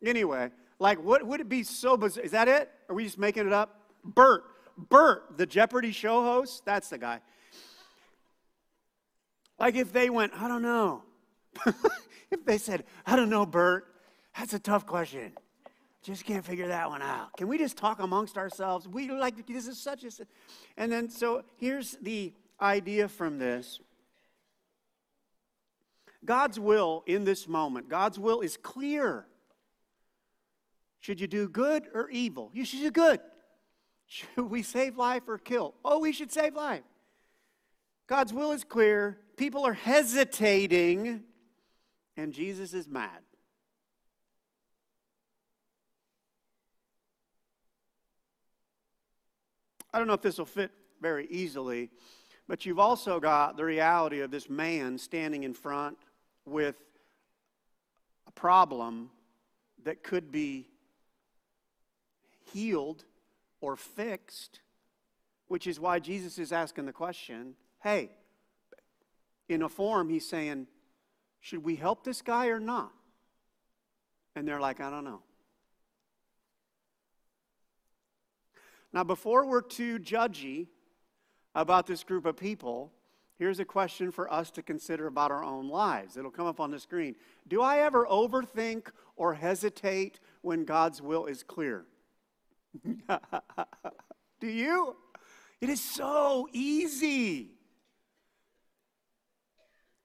Anyway, 0.01 0.51
like 0.79 1.03
what 1.03 1.27
would 1.27 1.41
it 1.41 1.49
be 1.49 1.63
so 1.63 1.97
bizarre? 1.97 2.23
Is 2.23 2.31
that 2.31 2.47
it? 2.47 2.71
Are 2.87 2.95
we 2.95 3.03
just 3.03 3.19
making 3.19 3.45
it 3.45 3.51
up? 3.51 3.81
Bert. 4.05 4.45
Bert, 4.77 5.37
the 5.37 5.45
Jeopardy 5.45 5.91
show 5.91 6.23
host, 6.23 6.63
that's 6.65 6.89
the 6.89 6.97
guy. 6.97 7.19
Like 9.60 9.75
if 9.75 9.93
they 9.93 10.10
went, 10.10 10.33
I 10.36 10.48
don't 10.48 10.62
know. 10.62 11.03
if 12.31 12.45
they 12.45 12.57
said, 12.57 12.83
I 13.05 13.15
don't 13.15 13.29
know, 13.29 13.45
Bert, 13.45 13.86
that's 14.38 14.53
a 14.53 14.60
tough 14.60 14.86
question. 14.86 15.33
Just 16.01 16.25
can't 16.25 16.43
figure 16.43 16.67
that 16.67 16.89
one 16.89 17.01
out. 17.01 17.38
Can 17.38 17.48
we 17.48 17.57
just 17.57 17.77
talk 17.77 18.00
amongst 18.00 18.38
ourselves? 18.38 18.88
We 18.88 19.10
like 19.10 19.48
this 19.48 19.67
is 19.67 19.79
such 19.79 20.03
a 20.03 20.10
and 20.75 20.91
then 20.91 21.10
so 21.10 21.43
here's 21.55 21.98
the 22.01 22.33
idea 22.60 23.07
from 23.07 23.39
this. 23.39 23.79
God's 26.25 26.60
will 26.60 27.03
in 27.05 27.24
this 27.24 27.48
moment, 27.48 27.89
God's 27.89 28.19
will 28.19 28.41
is 28.41 28.57
clear. 28.57 29.27
Should 31.00 31.19
you 31.19 31.27
do 31.27 31.48
good 31.48 31.88
or 31.93 32.10
evil? 32.10 32.50
You 32.53 32.65
should 32.65 32.79
do 32.79 32.91
good. 32.91 33.19
Should 34.07 34.50
we 34.50 34.62
save 34.62 34.98
life 34.98 35.24
or 35.27 35.38
kill? 35.38 35.74
Oh, 35.83 36.00
we 36.00 36.12
should 36.12 36.31
save 36.31 36.55
life. 36.55 36.83
God's 38.07 38.33
will 38.33 38.51
is 38.51 38.63
clear. 38.63 39.17
People 39.35 39.65
are 39.65 39.73
hesitating, 39.73 41.23
and 42.15 42.33
Jesus 42.33 42.73
is 42.73 42.87
mad. 42.87 43.09
I 49.93 49.99
don't 49.99 50.07
know 50.07 50.13
if 50.13 50.21
this 50.21 50.37
will 50.37 50.45
fit 50.45 50.71
very 51.01 51.27
easily, 51.27 51.89
but 52.47 52.65
you've 52.65 52.79
also 52.79 53.19
got 53.19 53.57
the 53.57 53.65
reality 53.65 54.21
of 54.21 54.31
this 54.31 54.49
man 54.49 54.97
standing 54.97 55.43
in 55.43 55.53
front 55.53 55.97
with 56.45 56.75
a 58.27 58.31
problem 58.31 59.11
that 59.83 60.03
could 60.03 60.31
be 60.31 60.67
healed 62.51 63.03
or 63.61 63.75
fixed, 63.75 64.61
which 65.47 65.67
is 65.67 65.79
why 65.79 65.99
Jesus 65.99 66.39
is 66.39 66.51
asking 66.51 66.85
the 66.85 66.93
question 66.93 67.55
hey, 67.81 68.09
in 69.50 69.62
a 69.62 69.69
form, 69.69 70.09
he's 70.09 70.27
saying, 70.27 70.67
should 71.39 71.63
we 71.63 71.75
help 71.75 72.03
this 72.03 72.21
guy 72.21 72.47
or 72.47 72.59
not? 72.59 72.91
And 74.35 74.47
they're 74.47 74.59
like, 74.59 74.79
I 74.79 74.89
don't 74.89 75.03
know. 75.03 75.21
Now, 78.93 79.03
before 79.03 79.45
we're 79.45 79.62
too 79.62 80.00
judgy 80.00 80.67
about 81.55 81.88
this 81.88 82.03
group 82.03 82.25
of 82.25 82.38
people, 82.38 82.91
here's 83.38 83.59
a 83.59 83.65
question 83.65 84.12
for 84.12 84.31
us 84.31 84.51
to 84.51 84.62
consider 84.62 85.07
about 85.07 85.31
our 85.31 85.43
own 85.43 85.67
lives. 85.67 86.15
It'll 86.15 86.31
come 86.31 86.45
up 86.45 86.59
on 86.59 86.71
the 86.71 86.79
screen. 86.79 87.15
Do 87.47 87.62
I 87.62 87.79
ever 87.79 88.05
overthink 88.05 88.89
or 89.15 89.33
hesitate 89.33 90.19
when 90.41 90.63
God's 90.63 91.01
will 91.01 91.25
is 91.25 91.43
clear? 91.43 91.85
Do 94.39 94.47
you? 94.47 94.95
It 95.59 95.69
is 95.69 95.81
so 95.81 96.47
easy 96.53 97.52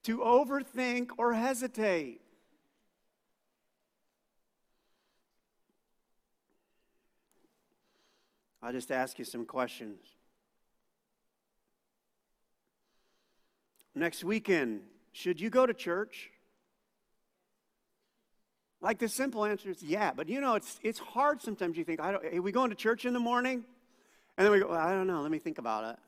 to 0.03 0.19
overthink 0.19 1.09
or 1.17 1.33
hesitate. 1.33 2.21
I'll 8.61 8.73
just 8.73 8.91
ask 8.91 9.17
you 9.17 9.25
some 9.25 9.45
questions. 9.45 9.99
Next 13.95 14.23
weekend, 14.23 14.81
should 15.11 15.39
you 15.41 15.49
go 15.49 15.65
to 15.65 15.73
church? 15.73 16.31
Like 18.81 18.99
the 18.99 19.09
simple 19.09 19.43
answer 19.43 19.69
is 19.69 19.83
yeah, 19.83 20.11
but 20.15 20.29
you 20.29 20.39
know, 20.39 20.55
it's, 20.55 20.79
it's 20.83 20.99
hard 20.99 21.41
sometimes 21.41 21.77
you 21.77 21.83
think, 21.83 21.99
I 21.99 22.11
don't, 22.11 22.25
are 22.25 22.41
we 22.41 22.51
going 22.51 22.69
to 22.69 22.75
church 22.75 23.05
in 23.05 23.13
the 23.13 23.19
morning? 23.19 23.63
And 24.37 24.45
then 24.45 24.51
we 24.51 24.59
go, 24.59 24.69
well, 24.69 24.79
I 24.79 24.93
don't 24.93 25.07
know, 25.07 25.21
let 25.21 25.31
me 25.31 25.39
think 25.39 25.57
about 25.57 25.83
it. 25.93 25.99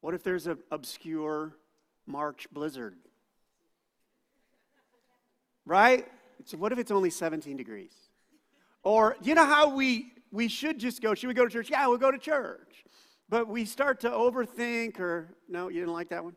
What 0.00 0.14
if 0.14 0.22
there's 0.22 0.46
an 0.46 0.58
obscure 0.70 1.56
March 2.06 2.46
blizzard? 2.52 2.96
Right? 5.64 6.06
So 6.44 6.56
what 6.56 6.72
if 6.72 6.78
it's 6.78 6.90
only 6.90 7.10
17 7.10 7.56
degrees? 7.56 7.92
Or, 8.82 9.16
you 9.22 9.34
know 9.34 9.44
how 9.44 9.74
we, 9.74 10.12
we 10.30 10.48
should 10.48 10.78
just 10.78 11.02
go, 11.02 11.14
should 11.14 11.28
we 11.28 11.34
go 11.34 11.44
to 11.44 11.50
church? 11.50 11.70
Yeah, 11.70 11.86
we'll 11.88 11.98
go 11.98 12.10
to 12.10 12.18
church. 12.18 12.84
But 13.28 13.48
we 13.48 13.64
start 13.64 14.00
to 14.00 14.10
overthink, 14.10 14.98
or, 14.98 15.34
no, 15.48 15.68
you 15.68 15.80
didn't 15.80 15.92
like 15.92 16.08
that 16.10 16.24
one? 16.24 16.36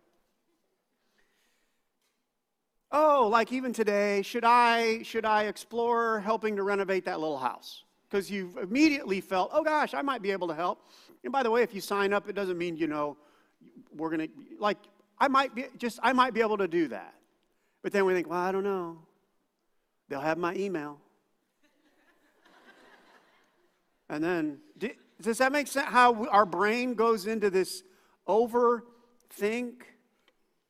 oh, 2.92 3.28
like 3.32 3.52
even 3.52 3.74
today, 3.74 4.22
should 4.22 4.44
I 4.44 5.02
should 5.04 5.26
I 5.26 5.44
explore 5.44 6.20
helping 6.20 6.56
to 6.58 6.64
renovate 6.64 7.06
that 7.06 7.20
little 7.20 7.38
house? 7.38 7.84
Because 8.10 8.30
you've 8.30 8.58
immediately 8.58 9.22
felt, 9.22 9.52
oh 9.54 9.64
gosh, 9.64 9.94
I 9.94 10.02
might 10.02 10.22
be 10.22 10.32
able 10.32 10.48
to 10.50 10.54
help. 10.54 10.90
And 11.24 11.32
by 11.32 11.44
the 11.44 11.52
way, 11.52 11.64
if 11.64 11.74
you 11.74 11.82
sign 11.82 12.14
up, 12.14 12.28
it 12.28 12.34
doesn't 12.34 12.58
mean 12.58 12.76
you 12.76 12.88
know 12.88 13.18
we're 13.96 14.10
gonna 14.10 14.28
like 14.60 14.78
I 15.20 15.28
might 15.28 15.54
be 15.54 15.66
just 15.78 16.00
I 16.02 16.14
might 16.14 16.34
be 16.34 16.42
able 16.42 16.58
to 16.58 16.68
do 16.68 16.88
that. 16.90 17.14
But 17.82 17.92
then 17.92 18.06
we 18.06 18.14
think, 18.14 18.30
well, 18.30 18.40
I 18.40 18.52
don't 18.52 18.64
know. 18.64 19.00
They'll 20.08 20.22
have 20.22 20.38
my 20.38 20.54
email. 20.56 21.00
and 24.10 24.24
then, 24.24 24.60
does 25.22 25.38
that 25.40 25.52
make 25.52 25.68
sense? 25.68 25.88
How 25.88 26.26
our 26.28 26.46
brain 26.46 26.94
goes 26.94 27.28
into 27.28 27.50
this 27.50 27.84
overthink? 28.28 29.84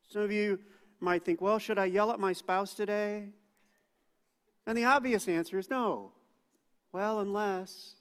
Some 0.07 0.21
of 0.21 0.31
you 0.31 0.59
might 0.99 1.25
think, 1.25 1.41
well, 1.41 1.59
should 1.59 1.79
I 1.79 1.85
yell 1.85 2.11
at 2.11 2.19
my 2.19 2.33
spouse 2.33 2.73
today? 2.73 3.29
And 4.67 4.77
the 4.77 4.85
obvious 4.85 5.27
answer 5.27 5.57
is 5.57 5.69
no. 5.69 6.11
Well, 6.91 7.19
unless. 7.19 7.95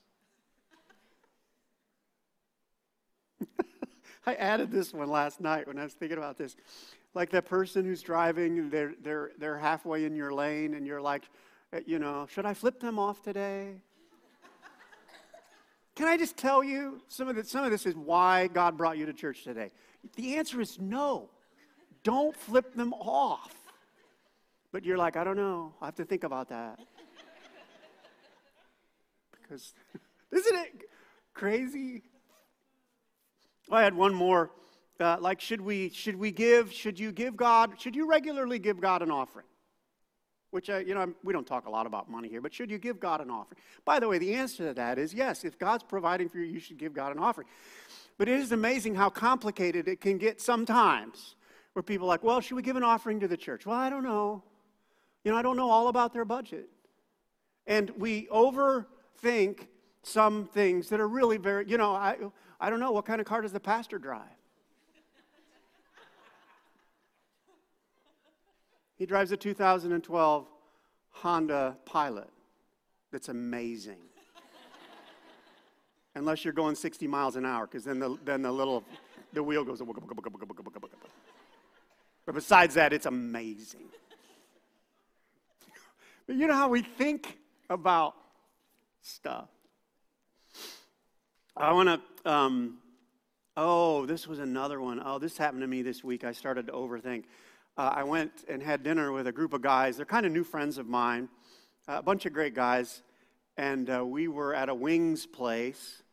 I 4.25 4.35
added 4.35 4.71
this 4.71 4.93
one 4.93 5.09
last 5.09 5.41
night 5.41 5.67
when 5.67 5.79
I 5.79 5.83
was 5.83 5.93
thinking 5.93 6.17
about 6.17 6.37
this. 6.37 6.55
Like 7.13 7.31
that 7.31 7.45
person 7.45 7.85
who's 7.85 8.01
driving, 8.01 8.69
they're, 8.69 8.93
they're, 9.01 9.31
they're 9.37 9.57
halfway 9.57 10.05
in 10.05 10.15
your 10.15 10.31
lane, 10.31 10.75
and 10.75 10.85
you're 10.85 11.01
like, 11.01 11.23
uh, 11.73 11.79
you 11.85 11.99
know, 11.99 12.27
should 12.29 12.45
I 12.45 12.53
flip 12.53 12.79
them 12.79 12.99
off 12.99 13.21
today? 13.21 13.81
Can 15.95 16.07
I 16.07 16.17
just 16.17 16.37
tell 16.37 16.63
you 16.63 17.01
some 17.07 17.27
of, 17.27 17.35
the, 17.35 17.43
some 17.43 17.65
of 17.65 17.71
this 17.71 17.85
is 17.85 17.95
why 17.95 18.47
God 18.47 18.77
brought 18.77 18.97
you 18.97 19.05
to 19.07 19.13
church 19.13 19.43
today? 19.43 19.71
The 20.15 20.35
answer 20.35 20.61
is 20.61 20.79
no. 20.79 21.29
Don't 22.03 22.35
flip 22.35 22.75
them 22.75 22.93
off. 22.93 23.55
But 24.71 24.85
you're 24.85 24.97
like, 24.97 25.17
I 25.17 25.23
don't 25.23 25.35
know. 25.35 25.73
I 25.81 25.85
have 25.85 25.95
to 25.95 26.05
think 26.05 26.23
about 26.23 26.49
that. 26.49 26.79
because, 29.41 29.73
isn't 30.31 30.55
it 30.55 30.83
crazy? 31.33 32.03
I 33.73 33.83
had 33.83 33.93
one 33.93 34.13
more. 34.13 34.51
Uh, 34.99 35.17
like, 35.19 35.41
should 35.41 35.61
we, 35.61 35.89
should 35.89 36.15
we 36.15 36.31
give, 36.31 36.71
should 36.71 36.99
you 36.99 37.11
give 37.11 37.35
God, 37.35 37.79
should 37.79 37.95
you 37.95 38.07
regularly 38.07 38.59
give 38.59 38.79
God 38.79 39.01
an 39.01 39.09
offering? 39.09 39.47
Which, 40.51 40.69
uh, 40.69 40.77
you 40.77 40.93
know, 40.93 41.13
we 41.23 41.33
don't 41.33 41.47
talk 41.47 41.65
a 41.65 41.69
lot 41.69 41.87
about 41.87 42.09
money 42.09 42.27
here, 42.27 42.41
but 42.41 42.53
should 42.53 42.69
you 42.69 42.77
give 42.77 42.99
God 42.99 43.21
an 43.21 43.31
offering? 43.31 43.57
By 43.85 43.99
the 43.99 44.07
way, 44.07 44.17
the 44.19 44.33
answer 44.33 44.67
to 44.67 44.73
that 44.73 44.99
is 44.99 45.13
yes. 45.13 45.43
If 45.43 45.57
God's 45.57 45.83
providing 45.83 46.29
for 46.29 46.37
you, 46.37 46.45
you 46.45 46.59
should 46.59 46.77
give 46.77 46.93
God 46.93 47.15
an 47.15 47.19
offering. 47.19 47.47
But 48.17 48.27
it 48.27 48.39
is 48.39 48.51
amazing 48.51 48.93
how 48.93 49.09
complicated 49.09 49.87
it 49.87 50.01
can 50.01 50.17
get 50.17 50.39
sometimes 50.39 51.35
where 51.73 51.81
people 51.81 52.05
are 52.07 52.09
like, 52.09 52.23
well, 52.23 52.41
should 52.41 52.55
we 52.55 52.61
give 52.61 52.75
an 52.75 52.83
offering 52.83 53.19
to 53.21 53.27
the 53.27 53.37
church? 53.37 53.65
Well, 53.65 53.77
I 53.77 53.89
don't 53.89 54.03
know. 54.03 54.43
You 55.23 55.31
know, 55.31 55.37
I 55.37 55.41
don't 55.41 55.55
know 55.55 55.69
all 55.69 55.87
about 55.87 56.13
their 56.13 56.25
budget. 56.25 56.69
And 57.65 57.89
we 57.91 58.27
overthink 58.27 59.67
some 60.03 60.45
things 60.45 60.89
that 60.89 60.99
are 60.99 61.07
really 61.07 61.37
very, 61.37 61.67
you 61.67 61.77
know, 61.77 61.91
I, 61.93 62.17
I 62.59 62.69
don't 62.69 62.79
know, 62.79 62.91
what 62.91 63.05
kind 63.05 63.21
of 63.21 63.27
car 63.27 63.41
does 63.41 63.51
the 63.51 63.59
pastor 63.59 63.97
drive? 63.99 64.21
he 68.97 69.05
drives 69.05 69.31
a 69.31 69.37
2012 69.37 70.47
Honda 71.09 71.77
Pilot 71.85 72.29
that's 73.11 73.29
amazing. 73.29 73.97
Unless 76.13 76.43
you're 76.43 76.53
going 76.53 76.75
60 76.75 77.07
miles 77.07 77.35
an 77.35 77.45
hour, 77.45 77.65
because 77.65 77.83
then 77.83 77.99
the, 77.99 78.17
then 78.25 78.41
the 78.41 78.51
little, 78.51 78.83
the 79.33 79.41
wheel 79.41 79.63
goes. 79.63 79.81
But 82.25 82.35
besides 82.35 82.75
that, 82.75 82.93
it's 82.93 83.05
amazing. 83.05 83.85
But 86.27 86.35
you 86.35 86.47
know 86.47 86.53
how 86.53 86.69
we 86.69 86.81
think 86.81 87.39
about 87.69 88.15
stuff. 89.01 89.49
I 91.57 91.73
want 91.73 91.89
to, 91.89 92.31
um, 92.31 92.77
oh, 93.57 94.05
this 94.05 94.25
was 94.25 94.39
another 94.39 94.79
one. 94.79 95.01
Oh, 95.03 95.19
this 95.19 95.37
happened 95.37 95.61
to 95.61 95.67
me 95.67 95.81
this 95.81 96.01
week. 96.01 96.23
I 96.23 96.31
started 96.31 96.67
to 96.67 96.71
overthink. 96.71 97.25
Uh, 97.77 97.91
I 97.93 98.03
went 98.03 98.31
and 98.47 98.63
had 98.63 98.83
dinner 98.83 99.11
with 99.11 99.27
a 99.27 99.33
group 99.33 99.53
of 99.53 99.61
guys. 99.61 99.97
They're 99.97 100.05
kind 100.05 100.25
of 100.25 100.31
new 100.31 100.45
friends 100.45 100.77
of 100.77 100.87
mine, 100.87 101.27
uh, 101.89 101.97
a 101.97 102.01
bunch 102.01 102.25
of 102.25 102.31
great 102.31 102.55
guys. 102.55 103.03
And 103.57 103.89
uh, 103.89 104.05
we 104.05 104.29
were 104.29 104.55
at 104.55 104.69
a 104.69 104.75
wings 104.75 105.25
place. 105.25 106.03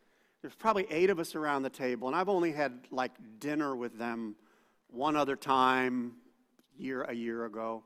There's 0.41 0.55
probably 0.55 0.87
eight 0.89 1.09
of 1.09 1.19
us 1.19 1.35
around 1.35 1.63
the 1.63 1.69
table, 1.69 2.07
and 2.07 2.15
I've 2.17 2.29
only 2.29 2.51
had 2.51 2.87
like 2.91 3.11
dinner 3.39 3.75
with 3.75 3.97
them 3.97 4.35
one 4.89 5.15
other 5.15 5.37
time, 5.37 6.15
year 6.77 7.03
a 7.03 7.13
year 7.13 7.45
ago 7.45 7.83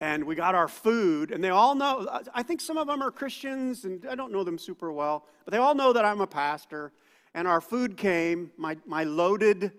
and 0.00 0.24
we 0.24 0.34
got 0.34 0.54
our 0.54 0.68
food, 0.68 1.30
and 1.30 1.44
they 1.44 1.50
all 1.50 1.74
know. 1.74 2.08
I 2.32 2.42
think 2.42 2.60
some 2.60 2.78
of 2.78 2.86
them 2.86 3.02
are 3.02 3.10
Christians, 3.10 3.84
and 3.84 4.06
I 4.06 4.14
don't 4.14 4.32
know 4.32 4.44
them 4.44 4.58
super 4.58 4.90
well, 4.90 5.26
but 5.44 5.52
they 5.52 5.58
all 5.58 5.74
know 5.74 5.92
that 5.92 6.04
I'm 6.04 6.20
a 6.20 6.26
pastor. 6.26 6.92
And 7.34 7.46
our 7.46 7.60
food 7.60 7.96
came, 7.96 8.50
my, 8.56 8.76
my 8.86 9.04
loaded 9.04 9.72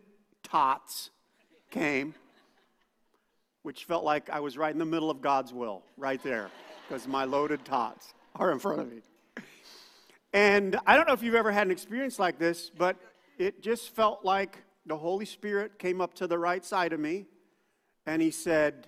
tots 0.43 1.09
came, 1.71 2.13
which 3.63 3.85
felt 3.85 4.03
like 4.03 4.29
I 4.29 4.39
was 4.39 4.57
right 4.57 4.71
in 4.71 4.79
the 4.79 4.85
middle 4.85 5.09
of 5.09 5.21
God's 5.21 5.53
will, 5.53 5.83
right 5.97 6.21
there, 6.23 6.49
because 6.87 7.07
my 7.07 7.25
loaded 7.25 7.65
tots 7.65 8.13
are 8.35 8.51
in 8.51 8.59
front 8.59 8.81
of 8.81 8.91
me. 8.91 9.01
And 10.33 10.77
I 10.85 10.95
don't 10.95 11.07
know 11.07 11.13
if 11.13 11.23
you've 11.23 11.35
ever 11.35 11.51
had 11.51 11.67
an 11.67 11.71
experience 11.71 12.19
like 12.19 12.37
this, 12.37 12.69
but 12.69 12.95
it 13.37 13.61
just 13.61 13.93
felt 13.95 14.23
like 14.23 14.59
the 14.85 14.95
Holy 14.95 15.25
Spirit 15.25 15.77
came 15.77 15.99
up 15.99 16.13
to 16.15 16.27
the 16.27 16.37
right 16.37 16.63
side 16.63 16.93
of 16.93 16.99
me, 16.99 17.25
and 18.05 18.21
He 18.21 18.31
said, 18.31 18.87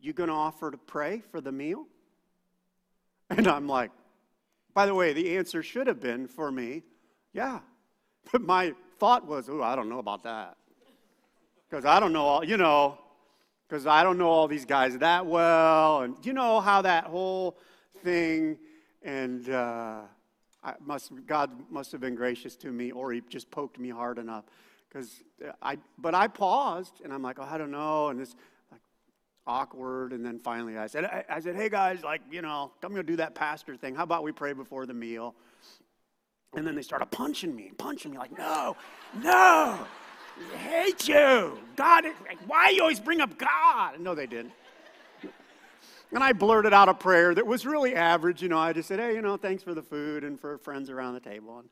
you 0.00 0.12
going 0.12 0.28
to 0.28 0.34
offer 0.34 0.70
to 0.70 0.78
pray 0.78 1.22
for 1.30 1.40
the 1.40 1.52
meal? 1.52 1.86
And 3.30 3.46
I'm 3.46 3.66
like, 3.68 3.90
by 4.74 4.86
the 4.86 4.94
way, 4.94 5.12
the 5.12 5.36
answer 5.36 5.62
should 5.62 5.86
have 5.86 6.00
been 6.00 6.26
for 6.26 6.50
me, 6.50 6.82
yeah. 7.32 7.60
But 8.32 8.42
my 8.42 8.74
thought 8.98 9.26
was, 9.26 9.48
oh, 9.48 9.62
I 9.62 9.74
don't 9.74 9.88
know 9.88 10.00
about 10.00 10.22
that. 10.24 10.56
Because 11.68 11.84
I 11.84 11.98
don't 11.98 12.12
know 12.12 12.24
all, 12.24 12.44
you 12.44 12.56
know, 12.56 12.98
because 13.66 13.86
I 13.86 14.02
don't 14.02 14.18
know 14.18 14.28
all 14.28 14.48
these 14.48 14.64
guys 14.64 14.96
that 14.98 15.26
well. 15.26 16.02
And 16.02 16.14
you 16.24 16.32
know 16.32 16.60
how 16.60 16.82
that 16.82 17.04
whole 17.04 17.58
thing, 18.02 18.58
and 19.02 19.48
uh, 19.50 20.00
must, 20.80 21.12
God 21.26 21.50
must 21.70 21.92
have 21.92 22.00
been 22.00 22.14
gracious 22.14 22.56
to 22.56 22.72
me, 22.72 22.90
or 22.90 23.12
he 23.12 23.22
just 23.28 23.50
poked 23.50 23.78
me 23.78 23.90
hard 23.90 24.18
enough. 24.18 24.44
Because 24.88 25.22
I, 25.60 25.78
but 25.98 26.14
I 26.14 26.28
paused, 26.28 27.00
and 27.04 27.12
I'm 27.12 27.22
like, 27.22 27.38
oh, 27.38 27.48
I 27.48 27.58
don't 27.58 27.70
know. 27.70 28.08
And 28.08 28.18
this, 28.18 28.34
awkward. 29.48 30.12
And 30.12 30.24
then 30.24 30.38
finally 30.38 30.78
I 30.78 30.86
said, 30.86 31.04
I, 31.04 31.24
I 31.28 31.40
said, 31.40 31.56
hey 31.56 31.68
guys, 31.68 32.04
like, 32.04 32.20
you 32.30 32.42
know, 32.42 32.70
I'm 32.82 32.90
going 32.90 33.04
to 33.04 33.12
do 33.12 33.16
that 33.16 33.34
pastor 33.34 33.76
thing. 33.76 33.94
How 33.94 34.04
about 34.04 34.22
we 34.22 34.30
pray 34.30 34.52
before 34.52 34.86
the 34.86 34.94
meal? 34.94 35.34
And 36.54 36.66
then 36.66 36.74
they 36.74 36.82
started 36.82 37.06
punching 37.06 37.54
me, 37.54 37.72
punching 37.76 38.12
me 38.12 38.18
like, 38.18 38.36
no, 38.38 38.76
no, 39.22 39.86
I 40.52 40.56
hate 40.56 41.08
you. 41.08 41.58
God, 41.76 42.04
like, 42.04 42.38
why 42.46 42.70
you 42.70 42.82
always 42.82 43.00
bring 43.00 43.20
up 43.20 43.36
God? 43.38 43.98
No, 43.98 44.14
they 44.14 44.26
didn't. 44.26 44.52
And 46.10 46.24
I 46.24 46.32
blurted 46.32 46.72
out 46.72 46.88
a 46.88 46.94
prayer 46.94 47.34
that 47.34 47.46
was 47.46 47.66
really 47.66 47.94
average. 47.94 48.40
You 48.40 48.48
know, 48.48 48.58
I 48.58 48.72
just 48.72 48.88
said, 48.88 48.98
hey, 48.98 49.14
you 49.14 49.20
know, 49.20 49.36
thanks 49.36 49.62
for 49.62 49.74
the 49.74 49.82
food 49.82 50.24
and 50.24 50.40
for 50.40 50.56
friends 50.56 50.88
around 50.88 51.14
the 51.14 51.20
table. 51.20 51.58
And 51.58 51.68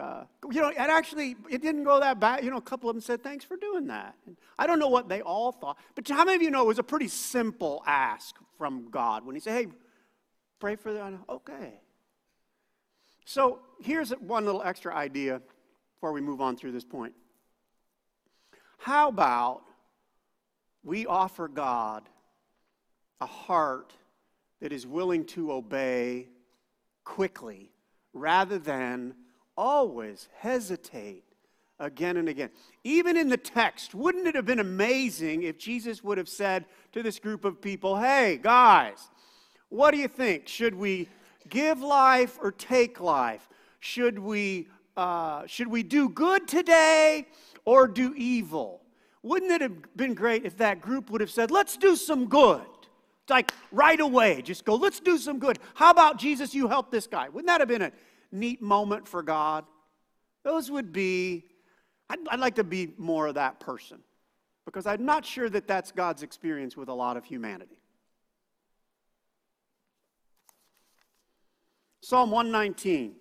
uh, 0.00 0.24
you 0.50 0.60
know, 0.60 0.70
and 0.70 0.90
actually, 0.90 1.36
it 1.50 1.60
didn't 1.62 1.84
go 1.84 2.00
that 2.00 2.18
bad. 2.18 2.44
You 2.44 2.50
know, 2.50 2.56
a 2.56 2.62
couple 2.62 2.88
of 2.88 2.96
them 2.96 3.02
said, 3.02 3.22
thanks 3.22 3.44
for 3.44 3.56
doing 3.56 3.86
that. 3.88 4.14
And 4.26 4.36
I 4.58 4.66
don't 4.66 4.78
know 4.78 4.88
what 4.88 5.08
they 5.08 5.20
all 5.20 5.52
thought, 5.52 5.78
but 5.94 6.08
how 6.08 6.24
many 6.24 6.36
of 6.36 6.42
you 6.42 6.50
know 6.50 6.62
it 6.62 6.66
was 6.66 6.78
a 6.78 6.82
pretty 6.82 7.08
simple 7.08 7.82
ask 7.86 8.36
from 8.56 8.90
God 8.90 9.26
when 9.26 9.34
He 9.34 9.40
said, 9.40 9.52
hey, 9.52 9.66
pray 10.58 10.76
for 10.76 10.92
them? 10.92 11.24
Okay. 11.28 11.80
So 13.24 13.60
here's 13.80 14.10
one 14.12 14.44
little 14.44 14.62
extra 14.62 14.94
idea 14.94 15.40
before 15.94 16.12
we 16.12 16.20
move 16.20 16.40
on 16.40 16.56
through 16.56 16.72
this 16.72 16.84
point. 16.84 17.14
How 18.78 19.08
about 19.08 19.62
we 20.82 21.06
offer 21.06 21.48
God 21.48 22.08
a 23.20 23.26
heart 23.26 23.92
that 24.60 24.72
is 24.72 24.86
willing 24.86 25.24
to 25.26 25.52
obey 25.52 26.28
quickly 27.04 27.70
rather 28.12 28.58
than 28.58 29.14
always 29.62 30.28
hesitate 30.40 31.22
again 31.78 32.16
and 32.16 32.28
again. 32.28 32.50
Even 32.82 33.16
in 33.16 33.28
the 33.28 33.36
text, 33.36 33.94
wouldn't 33.94 34.26
it 34.26 34.34
have 34.34 34.44
been 34.44 34.58
amazing 34.58 35.44
if 35.44 35.56
Jesus 35.56 36.02
would 36.02 36.18
have 36.18 36.28
said 36.28 36.64
to 36.90 37.00
this 37.00 37.20
group 37.20 37.44
of 37.44 37.62
people, 37.62 37.96
Hey, 37.96 38.40
guys, 38.42 39.08
what 39.68 39.92
do 39.92 39.98
you 39.98 40.08
think? 40.08 40.48
Should 40.48 40.74
we 40.74 41.08
give 41.48 41.80
life 41.80 42.38
or 42.42 42.50
take 42.50 43.00
life? 43.00 43.48
Should 43.78 44.18
we, 44.18 44.66
uh, 44.96 45.46
should 45.46 45.68
we 45.68 45.84
do 45.84 46.08
good 46.08 46.48
today 46.48 47.28
or 47.64 47.86
do 47.86 48.14
evil? 48.16 48.80
Wouldn't 49.22 49.52
it 49.52 49.60
have 49.60 49.96
been 49.96 50.14
great 50.14 50.44
if 50.44 50.56
that 50.56 50.80
group 50.80 51.08
would 51.08 51.20
have 51.20 51.30
said, 51.30 51.52
Let's 51.52 51.76
do 51.76 51.94
some 51.94 52.26
good? 52.26 52.62
Like 53.30 53.52
right 53.70 54.00
away, 54.00 54.42
just 54.42 54.64
go, 54.64 54.74
Let's 54.74 54.98
do 54.98 55.18
some 55.18 55.38
good. 55.38 55.60
How 55.74 55.90
about 55.90 56.18
Jesus, 56.18 56.52
you 56.52 56.66
help 56.66 56.90
this 56.90 57.06
guy? 57.06 57.28
Wouldn't 57.28 57.46
that 57.46 57.60
have 57.60 57.68
been 57.68 57.82
a 57.82 57.92
neat 58.32 58.62
moment 58.62 59.06
for 59.06 59.22
God? 59.22 59.64
Those 60.42 60.70
would 60.70 60.92
be, 60.92 61.44
I'd, 62.10 62.18
I'd 62.28 62.40
like 62.40 62.56
to 62.56 62.64
be 62.64 62.94
more 62.96 63.28
of 63.28 63.34
that 63.34 63.60
person 63.60 63.98
because 64.64 64.86
I'm 64.86 65.04
not 65.04 65.24
sure 65.24 65.48
that 65.50 65.66
that's 65.66 65.92
God's 65.92 66.22
experience 66.22 66.76
with 66.76 66.88
a 66.88 66.94
lot 66.94 67.16
of 67.16 67.24
humanity. 67.24 67.78
Psalm 72.00 72.30
119, 72.30 73.14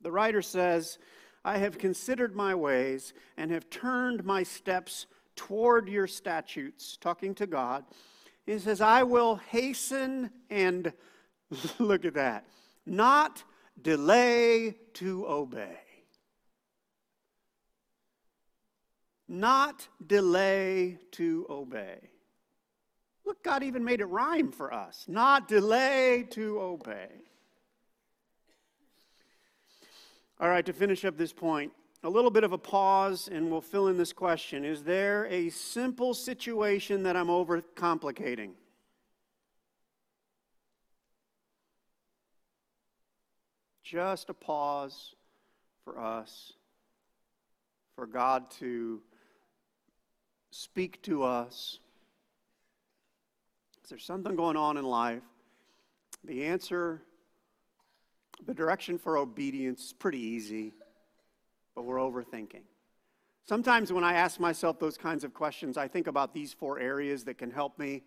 the 0.00 0.10
writer 0.10 0.42
says, 0.42 0.98
I 1.44 1.58
have 1.58 1.78
considered 1.78 2.34
my 2.34 2.54
ways 2.54 3.14
and 3.36 3.50
have 3.50 3.70
turned 3.70 4.24
my 4.24 4.42
steps 4.42 5.06
toward 5.36 5.88
your 5.88 6.08
statutes, 6.08 6.98
talking 7.00 7.34
to 7.36 7.46
God. 7.46 7.84
He 8.44 8.58
says, 8.58 8.80
I 8.80 9.04
will 9.04 9.36
hasten 9.36 10.30
and 10.50 10.92
look 11.78 12.04
at 12.04 12.14
that, 12.14 12.44
not 12.84 13.44
delay 13.82 14.76
to 14.94 15.26
obey. 15.26 15.78
Not 19.28 19.86
delay 20.04 20.98
to 21.12 21.46
obey. 21.50 21.98
Look, 23.26 23.42
God 23.44 23.62
even 23.62 23.84
made 23.84 24.00
it 24.00 24.06
rhyme 24.06 24.50
for 24.50 24.72
us. 24.72 25.04
Not 25.06 25.48
delay 25.48 26.26
to 26.30 26.60
obey. 26.60 27.08
All 30.40 30.48
right, 30.48 30.64
to 30.64 30.72
finish 30.72 31.04
up 31.04 31.18
this 31.18 31.32
point, 31.32 31.72
a 32.04 32.08
little 32.08 32.30
bit 32.30 32.44
of 32.44 32.52
a 32.52 32.58
pause 32.58 33.28
and 33.30 33.50
we'll 33.50 33.60
fill 33.60 33.88
in 33.88 33.98
this 33.98 34.12
question 34.12 34.64
Is 34.64 34.82
there 34.82 35.26
a 35.26 35.50
simple 35.50 36.14
situation 36.14 37.02
that 37.02 37.16
I'm 37.16 37.26
overcomplicating? 37.26 38.52
Just 43.88 44.28
a 44.28 44.34
pause 44.34 45.14
for 45.82 45.98
us, 45.98 46.52
for 47.94 48.06
God 48.06 48.50
to 48.50 49.00
speak 50.50 51.00
to 51.02 51.22
us. 51.22 51.78
Is 53.82 53.88
there 53.88 53.98
something 53.98 54.36
going 54.36 54.58
on 54.58 54.76
in 54.76 54.84
life? 54.84 55.22
The 56.22 56.44
answer, 56.44 57.00
the 58.44 58.52
direction 58.52 58.98
for 58.98 59.16
obedience 59.16 59.86
is 59.86 59.92
pretty 59.94 60.18
easy, 60.18 60.74
but 61.74 61.84
we're 61.84 61.96
overthinking. 61.96 62.64
Sometimes 63.46 63.90
when 63.90 64.04
I 64.04 64.12
ask 64.12 64.38
myself 64.38 64.78
those 64.78 64.98
kinds 64.98 65.24
of 65.24 65.32
questions, 65.32 65.78
I 65.78 65.88
think 65.88 66.08
about 66.08 66.34
these 66.34 66.52
four 66.52 66.78
areas 66.78 67.24
that 67.24 67.38
can 67.38 67.50
help 67.50 67.78
me. 67.78 68.02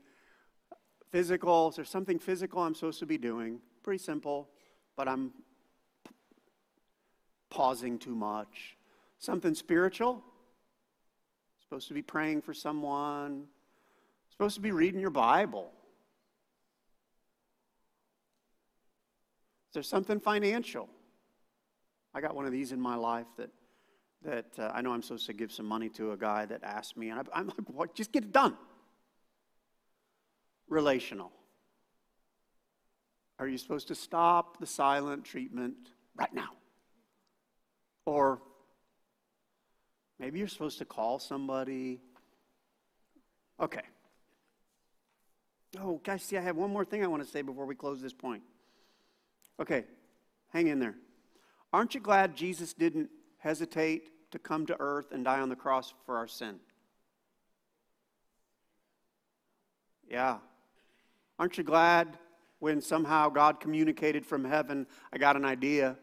Physical, 1.12 1.70
is 1.70 1.76
there 1.78 1.86
something 1.86 2.20
physical 2.20 2.62
I'm 2.62 2.76
supposed 2.76 3.00
to 3.00 3.08
be 3.08 3.18
doing? 3.18 3.62
Pretty 3.82 4.04
simple, 4.04 4.48
but 4.96 5.08
I'm 5.08 5.32
pausing 7.52 8.00
too 8.00 8.16
much. 8.16 8.76
Something 9.20 9.54
spiritual? 9.54 10.24
Supposed 11.62 11.88
to 11.90 11.94
be 11.94 12.02
praying 12.02 12.42
for 12.42 12.56
someone. 12.56 13.46
Supposed 14.32 14.56
to 14.56 14.62
be 14.62 14.72
reading 14.72 15.00
your 15.00 15.12
Bible. 15.12 15.72
Is 19.70 19.76
there 19.76 19.84
something 19.84 20.20
financial? 20.20 20.90
I 22.14 22.22
got 22.22 22.36
one 22.36 22.46
of 22.46 22.52
these 22.52 22.72
in 22.72 22.82
my 22.82 22.96
life 22.96 23.28
that, 23.38 23.50
that 24.26 24.48
uh, 24.58 24.72
I 24.74 24.82
know 24.82 24.92
I'm 24.92 25.02
supposed 25.02 25.28
to 25.28 25.34
give 25.34 25.52
some 25.52 25.66
money 25.66 25.88
to 25.90 26.12
a 26.12 26.18
guy 26.18 26.46
that 26.46 26.64
asked 26.64 26.98
me, 26.98 27.10
and 27.10 27.20
I, 27.20 27.24
I'm 27.34 27.48
like, 27.48 27.70
what? 27.70 27.94
Just 27.94 28.12
get 28.12 28.24
it 28.24 28.34
done. 28.34 28.58
Relational. 30.68 31.32
Are 33.40 33.48
you 33.48 33.58
supposed 33.58 33.88
to 33.90 33.96
stop 33.96 34.60
the 34.60 34.68
silent 34.68 35.24
treatment 35.24 35.76
right 36.16 36.34
now? 36.34 36.50
Or 38.06 38.42
maybe 40.20 40.40
you're 40.40 40.48
supposed 40.48 40.80
to 40.80 40.86
call 40.86 41.20
somebody. 41.20 42.02
Okay. 43.60 43.84
Oh, 45.80 46.02
guys, 46.04 46.24
see, 46.24 46.38
I 46.38 46.42
have 46.42 46.58
one 46.58 46.72
more 46.72 46.84
thing 46.84 47.04
I 47.04 47.08
want 47.08 47.24
to 47.24 47.30
say 47.30 47.42
before 47.42 47.66
we 47.66 47.76
close 47.76 48.02
this 48.02 48.14
point. 48.14 48.44
Okay, 49.60 49.86
hang 50.50 50.68
in 50.68 50.80
there. 50.80 50.96
Aren't 51.72 51.96
you 51.96 52.02
glad 52.02 52.36
Jesus 52.36 52.74
didn't 52.74 53.10
hesitate 53.38 54.32
to 54.32 54.40
come 54.40 54.66
to 54.66 54.76
earth 54.80 55.12
and 55.12 55.24
die 55.24 55.40
on 55.40 55.50
the 55.50 55.56
cross 55.56 55.94
for 56.06 56.18
our 56.18 56.28
sin? 56.28 56.60
Yeah. 60.10 60.38
Aren't 61.40 61.58
you 61.58 61.64
glad 61.64 62.18
when 62.60 62.82
somehow 62.82 63.30
God 63.30 63.60
communicated 63.60 64.26
from 64.26 64.44
heaven, 64.44 64.86
I 65.14 65.18
got 65.18 65.38
an 65.38 65.46
idea? 65.46 65.98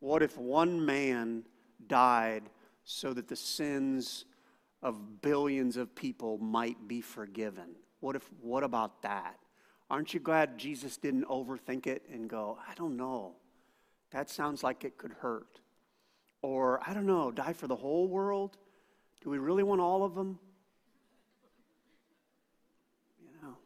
What 0.00 0.22
if 0.22 0.36
one 0.36 0.84
man 0.84 1.44
died 1.86 2.44
so 2.84 3.12
that 3.12 3.28
the 3.28 3.36
sins 3.36 4.24
of 4.82 5.20
billions 5.20 5.76
of 5.76 5.94
people 5.94 6.38
might 6.38 6.86
be 6.86 7.00
forgiven? 7.00 7.76
What 8.00 8.16
if 8.16 8.30
what 8.40 8.62
about 8.62 9.02
that? 9.02 9.38
Aren't 9.90 10.12
you 10.14 10.20
glad 10.20 10.58
Jesus 10.58 10.96
didn't 10.96 11.24
overthink 11.24 11.86
it 11.86 12.02
and 12.12 12.28
go, 12.28 12.58
I 12.68 12.74
don't 12.74 12.96
know. 12.96 13.36
That 14.10 14.30
sounds 14.30 14.62
like 14.62 14.84
it 14.84 14.98
could 14.98 15.12
hurt. 15.12 15.60
Or, 16.42 16.80
I 16.86 16.94
don't 16.94 17.06
know, 17.06 17.30
die 17.30 17.52
for 17.52 17.66
the 17.66 17.76
whole 17.76 18.06
world? 18.06 18.56
Do 19.22 19.30
we 19.30 19.38
really 19.38 19.62
want 19.62 19.80
all 19.80 20.04
of 20.04 20.14
them? 20.14 20.38
You 23.20 23.30
know, 23.42 23.56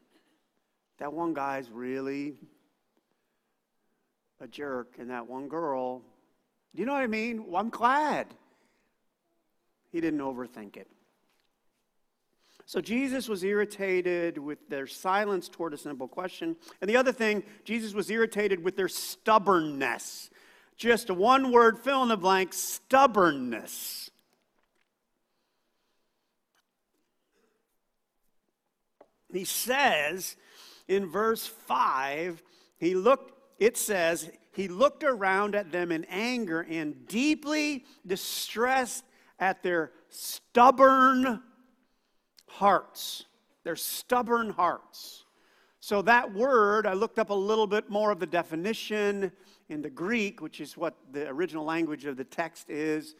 that 0.99 1.13
one 1.13 1.35
guy's 1.35 1.71
really 1.71 2.35
a 4.41 4.47
jerk, 4.47 4.97
and 4.99 5.11
that 5.11 5.27
one 5.29 5.49
girl, 5.49 6.03
do 6.75 6.81
you 6.81 6.87
know 6.87 6.93
what 6.93 7.03
I 7.03 7.07
mean? 7.07 7.47
Well, 7.47 7.61
I'm 7.61 7.71
glad 7.71 8.29
he 9.91 10.01
didn't 10.01 10.21
overthink 10.21 10.77
it. 10.77 10.89
So 12.65 12.81
Jesus 12.81 13.29
was 13.29 13.43
irritated 13.45 14.39
with 14.39 14.69
their 14.69 14.87
silence 14.87 15.49
toward 15.49 15.75
a 15.75 15.77
simple 15.77 16.09
question. 16.09 16.57
And 16.81 16.89
the 16.89 16.97
other 16.97 17.13
thing, 17.13 17.43
Jesus 17.65 17.93
was 17.93 18.09
irritated 18.09 18.65
with 18.65 18.77
their 18.77 18.89
stubbornness. 18.89 20.31
Just 20.77 21.11
a 21.11 21.15
one 21.15 21.53
word 21.53 21.79
fill 21.79 22.03
in 22.03 22.09
the 22.09 22.17
blank 22.17 22.55
stubbornness. 22.55 24.11
He 29.33 29.45
says 29.45 30.37
in 30.89 31.11
verse 31.11 31.47
5, 31.47 32.43
he 32.79 32.95
looked, 32.95 33.33
it 33.63 33.77
says, 33.77 34.29
he 34.55 34.67
looked 34.67 35.05
around 35.05 35.55
at 35.55 35.71
them 35.71 35.93
in 35.93 36.05
anger 36.07 36.67
and 36.69 37.07
deeply 37.07 37.85
distressed 38.05 39.05
at 39.39 39.63
their 39.63 39.93
stubborn 40.09 41.41
hearts. 42.49 43.27
They're 43.63 43.77
stubborn 43.77 44.51
hearts. 44.51 45.27
So, 45.79 46.03
that 46.03 46.35
word, 46.35 46.89
I 46.89 46.95
looked 46.95 47.21
up 47.21 47.31
a 47.31 47.35
little 47.35 47.69
bit 47.69 47.89
more 47.89 48.11
of 48.11 48.19
the 48.19 48.27
definition 48.27 49.31
in 49.69 49.81
the 49.81 49.91
Greek, 49.91 50.43
which 50.43 50.61
is 50.61 50.77
what 50.77 50.97
the 51.13 51.29
original 51.29 51.65
language 51.65 52.05
of 52.05 52.17
the 52.17 52.25
text 52.25 52.69
is. 52.69 53.15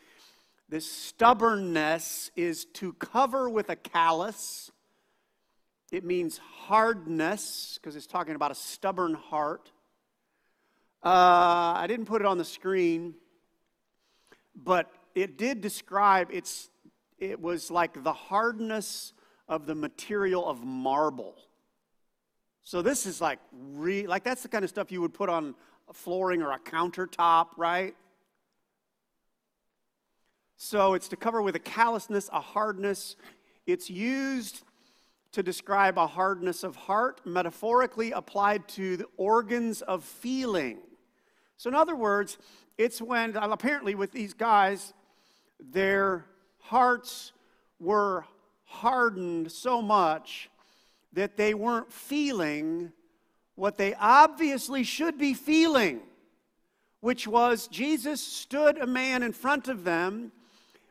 This 0.69 0.91
stubbornness 0.91 2.33
is 2.35 2.65
to 2.75 2.95
cover 2.95 3.49
with 3.49 3.69
a 3.71 3.77
callus. 3.77 4.73
It 5.93 6.05
means 6.05 6.39
hardness, 6.39 7.79
because 7.81 7.95
it's 7.95 8.09
talking 8.09 8.35
about 8.35 8.51
a 8.51 8.57
stubborn 8.57 9.15
heart. 9.15 9.71
Uh, 11.05 11.75
I 11.77 11.87
didn't 11.89 12.07
put 12.07 12.23
it 12.23 12.27
on 12.27 12.39
the 12.39 12.45
screen, 12.45 13.15
but 14.55 14.91
it 15.15 15.37
did 15.37 15.61
describe 15.61 16.29
it's, 16.31 16.71
it 17.19 17.41
was 17.41 17.71
like 17.71 18.05
the 18.05 18.13
hardness 18.13 19.13
of 19.49 19.67
the 19.67 19.75
material 19.75 20.47
of 20.47 20.65
marble. 20.65 21.35
So 22.63 22.83
this 22.83 23.07
is 23.07 23.21
like 23.21 23.41
re, 23.53 24.07
like 24.07 24.23
that's 24.23 24.43
the 24.43 24.49
kind 24.49 24.63
of 24.63 24.71
stuff 24.71 24.93
you 24.93 25.01
would 25.01 25.13
put 25.13 25.29
on 25.29 25.57
a 25.89 25.93
flooring 25.93 26.41
or 26.41 26.53
a 26.53 26.59
countertop, 26.61 27.49
right? 27.57 27.97
So 30.57 30.95
it's 30.95 31.09
to 31.09 31.17
cover 31.17 31.43
with 31.43 31.57
a 31.57 31.61
callousness, 31.61 32.31
a 32.33 32.41
hardness. 32.41 33.17
It's 33.67 33.91
used 33.91 34.63
to 35.33 35.43
describe 35.43 35.99
a 35.99 36.07
hardness 36.07 36.63
of 36.63 36.77
heart, 36.77 37.21
metaphorically 37.25 38.13
applied 38.13 38.69
to 38.69 38.97
the 38.97 39.07
organs 39.17 39.83
of 39.83 40.05
feeling. 40.05 40.79
So, 41.63 41.71
in 41.71 41.77
other 41.77 41.95
words, 41.95 42.39
it's 42.77 43.01
when 43.01 43.37
apparently 43.37 43.95
with 43.95 44.11
these 44.11 44.35
guys, 44.35 44.93
their 45.61 46.25
hearts 46.59 47.31
were 47.79 48.25
hardened 48.65 49.53
so 49.53 49.81
much 49.81 50.51
that 51.13 51.37
they 51.37 51.55
weren't 51.55 51.93
feeling 51.93 52.91
what 53.55 53.77
they 53.77 53.95
obviously 53.95 54.83
should 54.83 55.19
be 55.19 55.35
feeling, 55.35 56.01
which 56.99 57.29
was 57.29 57.69
Jesus 57.69 58.21
stood 58.21 58.77
a 58.79 58.87
man 58.89 59.23
in 59.23 59.33
front 59.33 59.69
of 59.69 59.85
them 59.85 60.33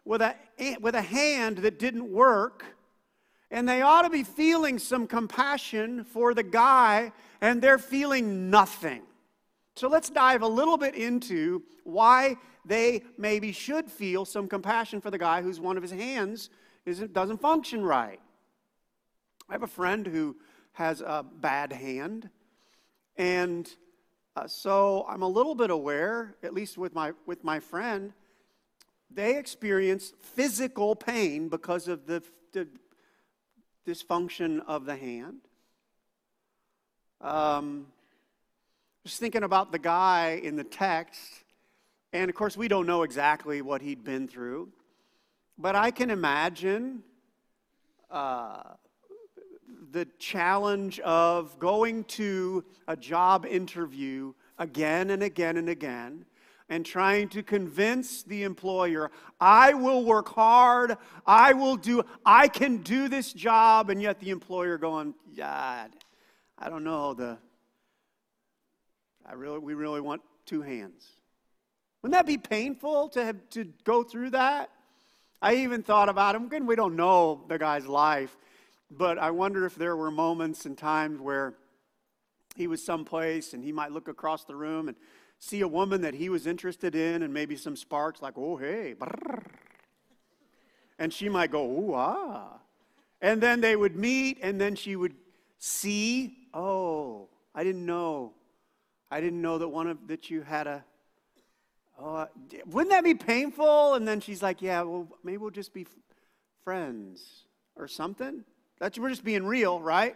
with 0.06 0.22
a, 0.22 0.38
with 0.80 0.96
a 0.96 1.02
hand 1.02 1.58
that 1.58 1.80
didn't 1.80 2.10
work, 2.10 2.64
and 3.52 3.68
they 3.68 3.82
ought 3.82 4.04
to 4.04 4.10
be 4.10 4.24
feeling 4.24 4.80
some 4.80 5.06
compassion 5.06 6.06
for 6.06 6.34
the 6.34 6.44
guy, 6.44 7.12
and 7.42 7.62
they're 7.62 7.78
feeling 7.78 8.50
nothing. 8.50 9.02
So 9.82 9.88
let's 9.88 10.12
dive 10.12 10.44
a 10.44 10.48
little 10.48 10.78
bit 10.78 10.94
into 10.94 11.63
why 11.86 12.38
they 12.63 13.02
maybe 13.17 13.52
should 13.52 13.89
feel 13.89 14.26
some 14.26 14.48
compassion 14.48 15.02
for 15.02 15.10
the 15.10 15.17
guy 15.17 15.41
whose 15.41 15.60
one 15.60 15.76
of 15.76 15.82
his 15.82 15.91
hands 15.91 16.52
isn't, 16.86 17.13
doesn't 17.13 17.41
function 17.41 17.84
right. 17.84 18.20
I 19.50 19.54
have 19.54 19.63
a 19.63 19.67
friend 19.67 20.06
who 20.06 20.38
has 20.74 21.02
a 21.02 21.26
bad 21.26 21.74
hand, 21.74 22.30
and 23.17 23.67
uh, 24.36 24.46
so 24.46 25.04
I'm 25.10 25.24
a 25.24 25.28
little 25.28 25.56
bit 25.56 25.72
aware, 25.72 26.36
at 26.44 26.54
least 26.54 26.78
with 26.78 26.94
my, 26.94 27.13
with 27.26 27.44
my 27.44 27.60
friend, 27.60 28.13
they 29.10 29.36
experience 29.36 30.13
physical 30.36 30.96
pain 30.96 31.50
because 31.50 31.88
of 31.88 32.06
the, 32.06 32.22
the 32.54 32.67
dysfunction 33.88 34.62
of 34.67 34.86
the 34.86 34.96
hand. 34.96 35.39
Um, 37.20 37.88
just 39.04 39.20
thinking 39.20 39.44
about 39.44 39.72
the 39.72 39.80
guy 39.80 40.40
in 40.44 40.56
the 40.56 40.64
text, 40.64 41.44
and 42.14 42.30
of 42.30 42.36
course, 42.36 42.56
we 42.56 42.68
don't 42.68 42.86
know 42.86 43.02
exactly 43.02 43.62
what 43.62 43.82
he'd 43.82 44.04
been 44.04 44.28
through. 44.28 44.70
But 45.58 45.76
I 45.76 45.90
can 45.90 46.12
imagine 46.12 47.02
uh, 48.12 48.62
the 49.92 50.06
challenge 50.20 51.00
of 51.00 51.58
going 51.58 52.04
to 52.06 52.64
a 52.88 52.96
job 52.96 53.46
interview 53.46 54.34
again 54.60 55.10
and 55.10 55.24
again 55.24 55.58
and 55.58 55.70
again 55.70 56.26
and 56.70 56.86
trying 56.86 57.28
to 57.28 57.44
convince 57.44 58.24
the 58.24 58.44
employer, 58.44 59.12
I 59.42 59.74
will 59.74 60.06
work 60.06 60.30
hard, 60.30 60.96
I 61.26 61.52
will 61.52 61.76
do, 61.76 62.04
I 62.26 62.48
can 62.48 62.78
do 62.78 63.10
this 63.10 63.34
job, 63.34 63.90
and 63.90 64.02
yet 64.02 64.22
the 64.22 64.30
employer 64.30 64.78
going, 64.78 65.14
yeah, 65.34 65.88
I 66.58 66.70
don't 66.70 66.86
know, 66.86 67.14
the, 67.14 67.38
I 69.26 69.34
really, 69.34 69.60
we 69.60 69.74
really 69.74 70.02
want 70.02 70.22
two 70.46 70.62
hands. 70.62 71.06
Wouldn't 72.02 72.18
that 72.18 72.26
be 72.26 72.38
painful 72.38 73.10
to 73.10 73.24
have 73.24 73.38
to 73.52 73.66
go 73.84 74.04
through 74.04 74.32
that? 74.32 74.70
I 75.42 75.56
even 75.56 75.84
thought 75.84 76.10
about 76.10 76.36
him. 76.36 76.46
Again, 76.46 76.66
we 76.66 76.76
don't 76.76 76.96
know 76.96 77.44
the 77.48 77.58
guy's 77.58 77.88
life, 77.88 78.38
but 78.90 79.18
I 79.18 79.32
wonder 79.32 79.66
if 79.66 79.76
there 79.76 79.96
were 79.96 80.12
moments 80.12 80.66
and 80.66 80.78
times 80.78 81.20
where 81.20 81.56
he 82.56 82.68
was 82.68 82.84
someplace 82.84 83.54
and 83.54 83.64
he 83.64 83.72
might 83.72 83.92
look 83.92 84.08
across 84.08 84.44
the 84.44 84.56
room 84.56 84.88
and 84.88 84.98
see 85.40 85.62
a 85.62 85.68
woman 85.68 86.02
that 86.02 86.14
he 86.14 86.30
was 86.30 86.46
interested 86.46 86.96
in 86.96 87.24
and 87.24 87.34
maybe 87.34 87.56
some 87.56 87.76
sparks 87.76 88.22
like, 88.22 88.38
oh, 88.38 88.58
hey, 88.58 88.96
and 91.00 91.12
she 91.12 91.30
might 91.30 91.52
go, 91.52 91.66
ooh, 91.66 91.94
ah. 91.96 92.60
And 93.22 93.42
then 93.42 93.62
they 93.62 93.76
would 93.76 93.96
meet 93.96 94.40
and 94.42 94.62
then 94.62 94.76
she 94.76 94.96
would 94.96 95.16
see, 95.58 96.36
oh, 96.54 97.28
I 97.56 97.64
didn't 97.64 97.86
know. 97.86 98.34
I 99.12 99.19
didn't 99.19 99.41
know 99.41 99.58
that 99.58 99.67
one 99.67 99.88
of 99.88 100.08
that 100.08 100.30
you 100.30 100.41
had 100.41 100.65
a 100.67 100.84
oh, 102.00 102.28
wouldn't 102.65 102.91
that 102.91 103.04
be 103.04 103.13
painful? 103.13 103.95
And 103.95 104.08
then 104.08 104.19
she's 104.19 104.41
like, 104.41 104.62
yeah, 104.62 104.82
well, 104.82 105.08
maybe 105.24 105.38
we'll 105.38 105.52
just 105.52 105.74
be 105.74 105.86
friends 106.63 107.43
or 107.76 107.88
something. 107.88 108.43
That's, 108.80 108.97
we're 108.97 109.10
just 109.10 109.24
being 109.24 109.45
real, 109.45 109.80
right? 109.80 110.15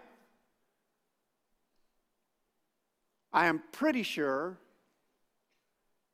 I 3.32 3.48
am 3.48 3.62
pretty 3.72 4.04
sure 4.04 4.58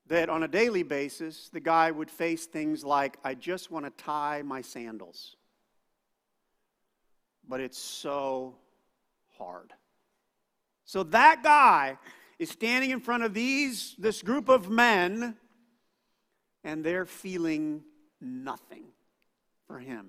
that 0.07 0.27
on 0.27 0.43
a 0.43 0.47
daily 0.47 0.83
basis, 0.83 1.49
the 1.53 1.59
guy 1.59 1.91
would 1.91 2.11
face 2.11 2.45
things 2.45 2.83
like, 2.83 3.17
I 3.23 3.35
just 3.35 3.71
want 3.71 3.85
to 3.85 4.03
tie 4.03 4.41
my 4.41 4.61
sandals. 4.61 5.35
But 7.47 7.61
it's 7.61 7.77
so 7.77 8.55
hard. 9.37 9.71
So 10.83 11.03
that 11.03 11.43
guy 11.43 11.97
is 12.41 12.49
standing 12.49 12.89
in 12.89 12.99
front 12.99 13.21
of 13.21 13.35
these, 13.35 13.93
this 13.99 14.23
group 14.23 14.49
of 14.49 14.67
men, 14.67 15.35
and 16.63 16.83
they're 16.83 17.05
feeling 17.05 17.83
nothing 18.19 18.81
for 19.67 19.77
him. 19.77 20.07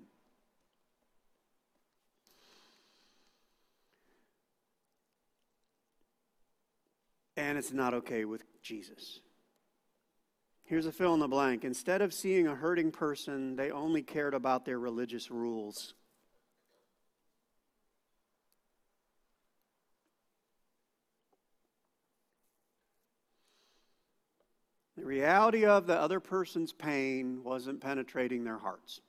And 7.37 7.59
it's 7.59 7.71
not 7.71 7.93
okay 7.93 8.25
with 8.25 8.43
Jesus. 8.63 9.21
Here's 10.65 10.87
a 10.87 10.93
fill 10.93 11.13
in 11.13 11.21
the 11.21 11.29
blank. 11.29 11.67
Instead 11.67 12.01
of 12.01 12.15
seeing 12.15 12.47
a 12.47 12.55
hurting 12.55 12.93
person, 12.93 13.57
they 13.57 13.71
only 13.71 14.01
cared 14.01 14.33
about 14.33 14.65
their 14.65 14.79
religious 14.79 15.31
rules. 15.31 15.93
The 25.03 25.09
reality 25.09 25.65
of 25.65 25.89
the 25.89 25.99
other 25.99 26.21
person's 26.21 26.73
pain 26.73 27.43
wasn't 27.43 27.81
penetrating 27.81 28.45
their 28.45 28.59
hearts. 28.59 29.01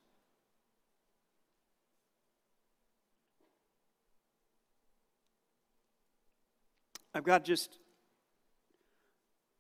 I've 7.13 7.23
got 7.23 7.45
just 7.45 7.77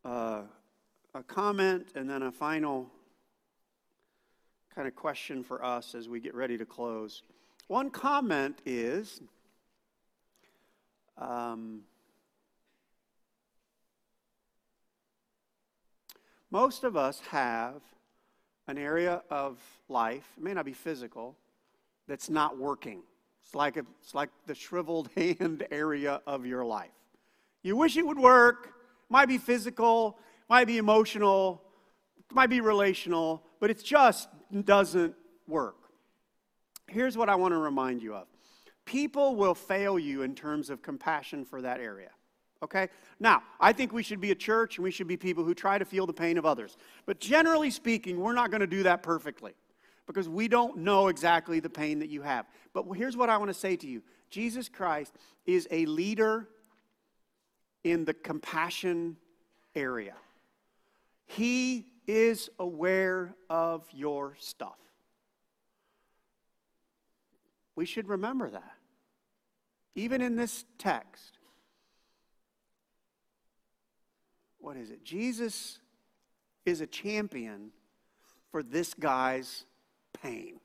uh, 0.03 0.41
a 1.13 1.21
comment 1.27 1.89
and 1.93 2.09
then 2.09 2.23
a 2.23 2.31
final 2.31 2.89
kind 4.73 4.87
of 4.87 4.95
question 4.95 5.43
for 5.43 5.63
us 5.63 5.93
as 5.93 6.09
we 6.09 6.19
get 6.19 6.33
ready 6.33 6.57
to 6.57 6.65
close. 6.65 7.21
One 7.67 7.91
comment 7.91 8.57
is 8.65 9.21
um, 11.15 11.81
Most 16.53 16.83
of 16.83 16.95
us 16.95 17.19
have 17.31 17.81
an 18.67 18.77
area 18.77 19.23
of 19.31 19.57
life, 19.89 20.23
it 20.37 20.43
may 20.43 20.53
not 20.53 20.65
be 20.65 20.73
physical, 20.73 21.35
that's 22.07 22.29
not 22.29 22.59
working. 22.59 23.01
It's 23.43 23.55
like, 23.55 23.75
a, 23.75 23.83
it's 24.03 24.13
like 24.13 24.29
the 24.45 24.53
shriveled 24.53 25.09
hand 25.17 25.65
area 25.71 26.21
of 26.27 26.45
your 26.45 26.63
life. 26.63 26.91
You 27.63 27.75
wish 27.75 27.97
it 27.97 28.05
would 28.05 28.19
work, 28.19 28.71
might 29.09 29.25
be 29.25 29.39
physical, 29.39 30.19
might 30.47 30.65
be 30.65 30.77
emotional, 30.77 31.63
might 32.31 32.51
be 32.51 32.61
relational, 32.61 33.41
but 33.59 33.71
it 33.71 33.83
just 33.83 34.29
doesn't 34.63 35.15
work. 35.47 35.77
Here's 36.85 37.17
what 37.17 37.29
I 37.29 37.35
want 37.35 37.55
to 37.55 37.57
remind 37.57 38.03
you 38.03 38.13
of 38.13 38.27
people 38.85 39.35
will 39.35 39.55
fail 39.55 39.97
you 39.97 40.21
in 40.21 40.35
terms 40.35 40.69
of 40.69 40.83
compassion 40.83 41.45
for 41.45 41.63
that 41.63 41.79
area. 41.79 42.11
Okay? 42.63 42.87
Now, 43.19 43.43
I 43.59 43.73
think 43.73 43.91
we 43.91 44.01
should 44.01 44.21
be 44.21 44.31
a 44.31 44.35
church 44.35 44.77
and 44.77 44.83
we 44.83 44.91
should 44.91 45.07
be 45.07 45.17
people 45.17 45.43
who 45.43 45.53
try 45.53 45.77
to 45.77 45.85
feel 45.85 46.07
the 46.07 46.13
pain 46.13 46.37
of 46.37 46.45
others. 46.45 46.77
But 47.05 47.19
generally 47.19 47.69
speaking, 47.69 48.19
we're 48.19 48.33
not 48.33 48.49
going 48.49 48.61
to 48.61 48.67
do 48.67 48.83
that 48.83 49.03
perfectly 49.03 49.53
because 50.07 50.29
we 50.29 50.47
don't 50.47 50.77
know 50.77 51.09
exactly 51.09 51.59
the 51.59 51.69
pain 51.69 51.99
that 51.99 52.09
you 52.09 52.21
have. 52.21 52.45
But 52.73 52.85
here's 52.95 53.17
what 53.17 53.29
I 53.29 53.37
want 53.37 53.49
to 53.49 53.53
say 53.53 53.75
to 53.75 53.87
you 53.87 54.01
Jesus 54.29 54.69
Christ 54.69 55.13
is 55.45 55.67
a 55.71 55.85
leader 55.85 56.47
in 57.83 58.05
the 58.05 58.13
compassion 58.13 59.17
area, 59.75 60.15
He 61.25 61.85
is 62.07 62.49
aware 62.59 63.35
of 63.49 63.85
your 63.91 64.35
stuff. 64.39 64.77
We 67.75 67.85
should 67.85 68.07
remember 68.07 68.49
that. 68.49 68.71
Even 69.95 70.21
in 70.21 70.35
this 70.35 70.65
text, 70.77 71.37
what 74.63 74.77
is 74.77 74.91
it? 74.91 75.03
Jesus 75.03 75.79
is 76.65 76.79
a 76.79 76.87
champion 76.87 77.71
for 78.49 78.63
this 78.63 78.93
guy's 78.93 79.65
pain. 80.21 80.59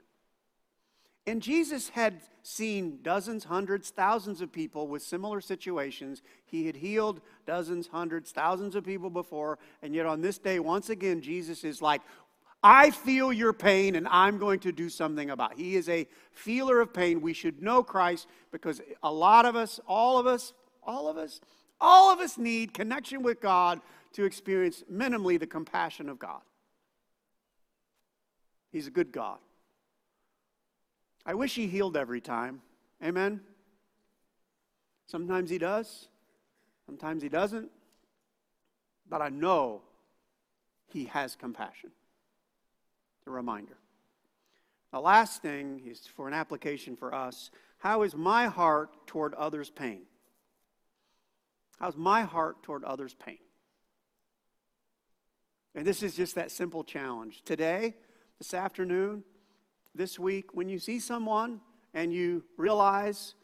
And 1.27 1.43
Jesus 1.43 1.89
had 1.89 2.21
seen 2.43 3.01
dozens, 3.03 3.45
hundreds, 3.45 3.91
thousands 3.91 4.41
of 4.41 4.53
people 4.53 4.87
with 4.87 5.03
similar 5.03 5.41
situations. 5.41 6.23
He 6.47 6.65
had 6.67 6.77
healed 6.77 7.21
dozens, 7.45 7.89
hundreds, 7.89 8.31
thousands 8.31 8.77
of 8.77 8.85
people 8.85 9.11
before. 9.11 9.59
And 9.83 9.95
yet 9.95 10.07
on 10.07 10.21
this 10.21 10.39
day, 10.39 10.61
once 10.61 10.91
again, 10.91 11.21
Jesus 11.21 11.65
is 11.65 11.83
like, 11.83 12.01
I 12.63 12.91
feel 12.91 13.33
your 13.33 13.53
pain 13.53 13.97
and 13.97 14.07
I'm 14.09 14.39
going 14.39 14.61
to 14.61 14.73
do 14.73 14.89
something 14.89 15.31
about 15.31 15.53
it. 15.53 15.59
He 15.59 15.75
is 15.75 15.89
a 15.89 16.07
feeler 16.33 16.81
of 16.81 16.95
pain. 16.95 17.21
We 17.21 17.33
should 17.33 17.61
know 17.61 17.83
Christ 17.83 18.29
because 18.53 18.81
a 19.03 19.13
lot 19.13 19.45
of 19.45 19.57
us, 19.57 19.81
all 19.89 20.19
of 20.19 20.27
us, 20.27 20.53
all 20.85 21.09
of 21.09 21.17
us, 21.17 21.41
all 21.81 22.13
of 22.13 22.19
us 22.21 22.39
need 22.39 22.75
connection 22.75 23.23
with 23.23 23.41
God 23.41 23.81
to 24.13 24.25
experience 24.25 24.85
minimally 24.93 25.39
the 25.39 25.47
compassion 25.47 26.09
of 26.09 26.19
God. 26.19 26.41
He's 28.71 28.87
a 28.87 28.91
good 28.91 29.13
God. 29.13 29.39
I 31.25 31.35
wish 31.35 31.55
He 31.55 31.67
healed 31.67 31.97
every 31.97 32.21
time. 32.21 32.63
Amen? 33.03 33.41
Sometimes 35.07 35.51
He 35.51 35.59
does, 35.59 36.09
sometimes 36.87 37.23
He 37.23 37.29
doesn't. 37.29 37.71
But 39.09 39.23
I 39.23 39.29
know 39.29 39.83
He 40.87 41.07
has 41.07 41.35
compassion. 41.35 41.91
It's 43.19 43.27
a 43.27 43.31
reminder. 43.31 43.77
The 44.93 45.01
last 45.01 45.43
thing 45.43 45.83
is 45.87 46.07
for 46.07 46.29
an 46.29 46.35
application 46.35 46.97
for 46.97 47.15
us. 47.15 47.51
How 47.79 48.03
is 48.03 48.15
my 48.15 48.47
heart 48.47 49.07
toward 49.07 49.35
others' 49.35 49.71
pain? 49.71 50.03
How's 51.79 51.97
my 51.97 52.23
heart 52.23 52.63
toward 52.63 52.85
others' 52.85 53.15
pain? 53.15 53.39
And 55.75 55.87
this 55.87 56.03
is 56.03 56.15
just 56.15 56.35
that 56.35 56.51
simple 56.51 56.83
challenge. 56.83 57.43
Today, 57.45 57.95
this 58.39 58.53
afternoon, 58.53 59.23
this 59.95 60.19
week, 60.19 60.55
when 60.55 60.69
you 60.69 60.79
see 60.79 60.99
someone 60.99 61.61
and 61.95 62.13
you 62.13 62.45
realize 62.57 63.35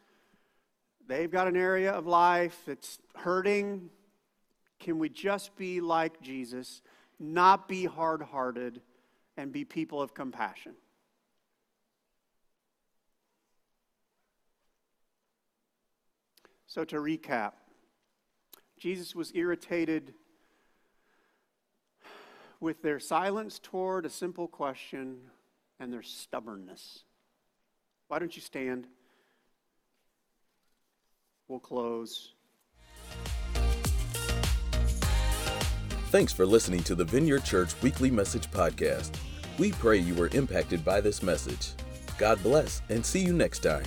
they've 1.07 1.31
got 1.31 1.47
an 1.47 1.55
area 1.55 1.91
of 1.91 2.07
life 2.07 2.57
that's 2.65 2.99
hurting, 3.15 3.89
can 4.79 4.99
we 4.99 5.07
just 5.07 5.55
be 5.55 5.79
like 5.79 6.21
Jesus, 6.21 6.81
not 7.19 7.69
be 7.69 7.85
hard 7.85 8.21
hearted, 8.21 8.81
and 9.37 9.53
be 9.53 9.63
people 9.63 10.01
of 10.01 10.13
compassion? 10.13 10.73
So, 16.67 16.83
to 16.83 16.97
recap, 16.97 17.53
Jesus 18.79 19.15
was 19.15 19.31
irritated 19.35 20.13
with 22.59 22.81
their 22.81 22.99
silence 22.99 23.59
toward 23.59 24.05
a 24.05 24.09
simple 24.09 24.47
question 24.47 25.17
and 25.79 25.91
their 25.91 26.03
stubbornness. 26.03 27.03
Why 28.07 28.19
don't 28.19 28.35
you 28.35 28.41
stand? 28.41 28.87
We'll 31.47 31.59
close. 31.59 32.33
Thanks 36.09 36.31
for 36.31 36.45
listening 36.45 36.81
to 36.83 36.95
the 36.95 37.03
Vineyard 37.03 37.43
Church 37.43 37.73
Weekly 37.81 38.09
Message 38.09 38.49
Podcast. 38.49 39.11
We 39.59 39.71
pray 39.73 39.97
you 39.97 40.15
were 40.15 40.29
impacted 40.33 40.85
by 40.85 41.01
this 41.01 41.21
message. 41.21 41.71
God 42.17 42.41
bless 42.41 42.81
and 42.89 43.05
see 43.05 43.19
you 43.19 43.33
next 43.33 43.59
time. 43.59 43.83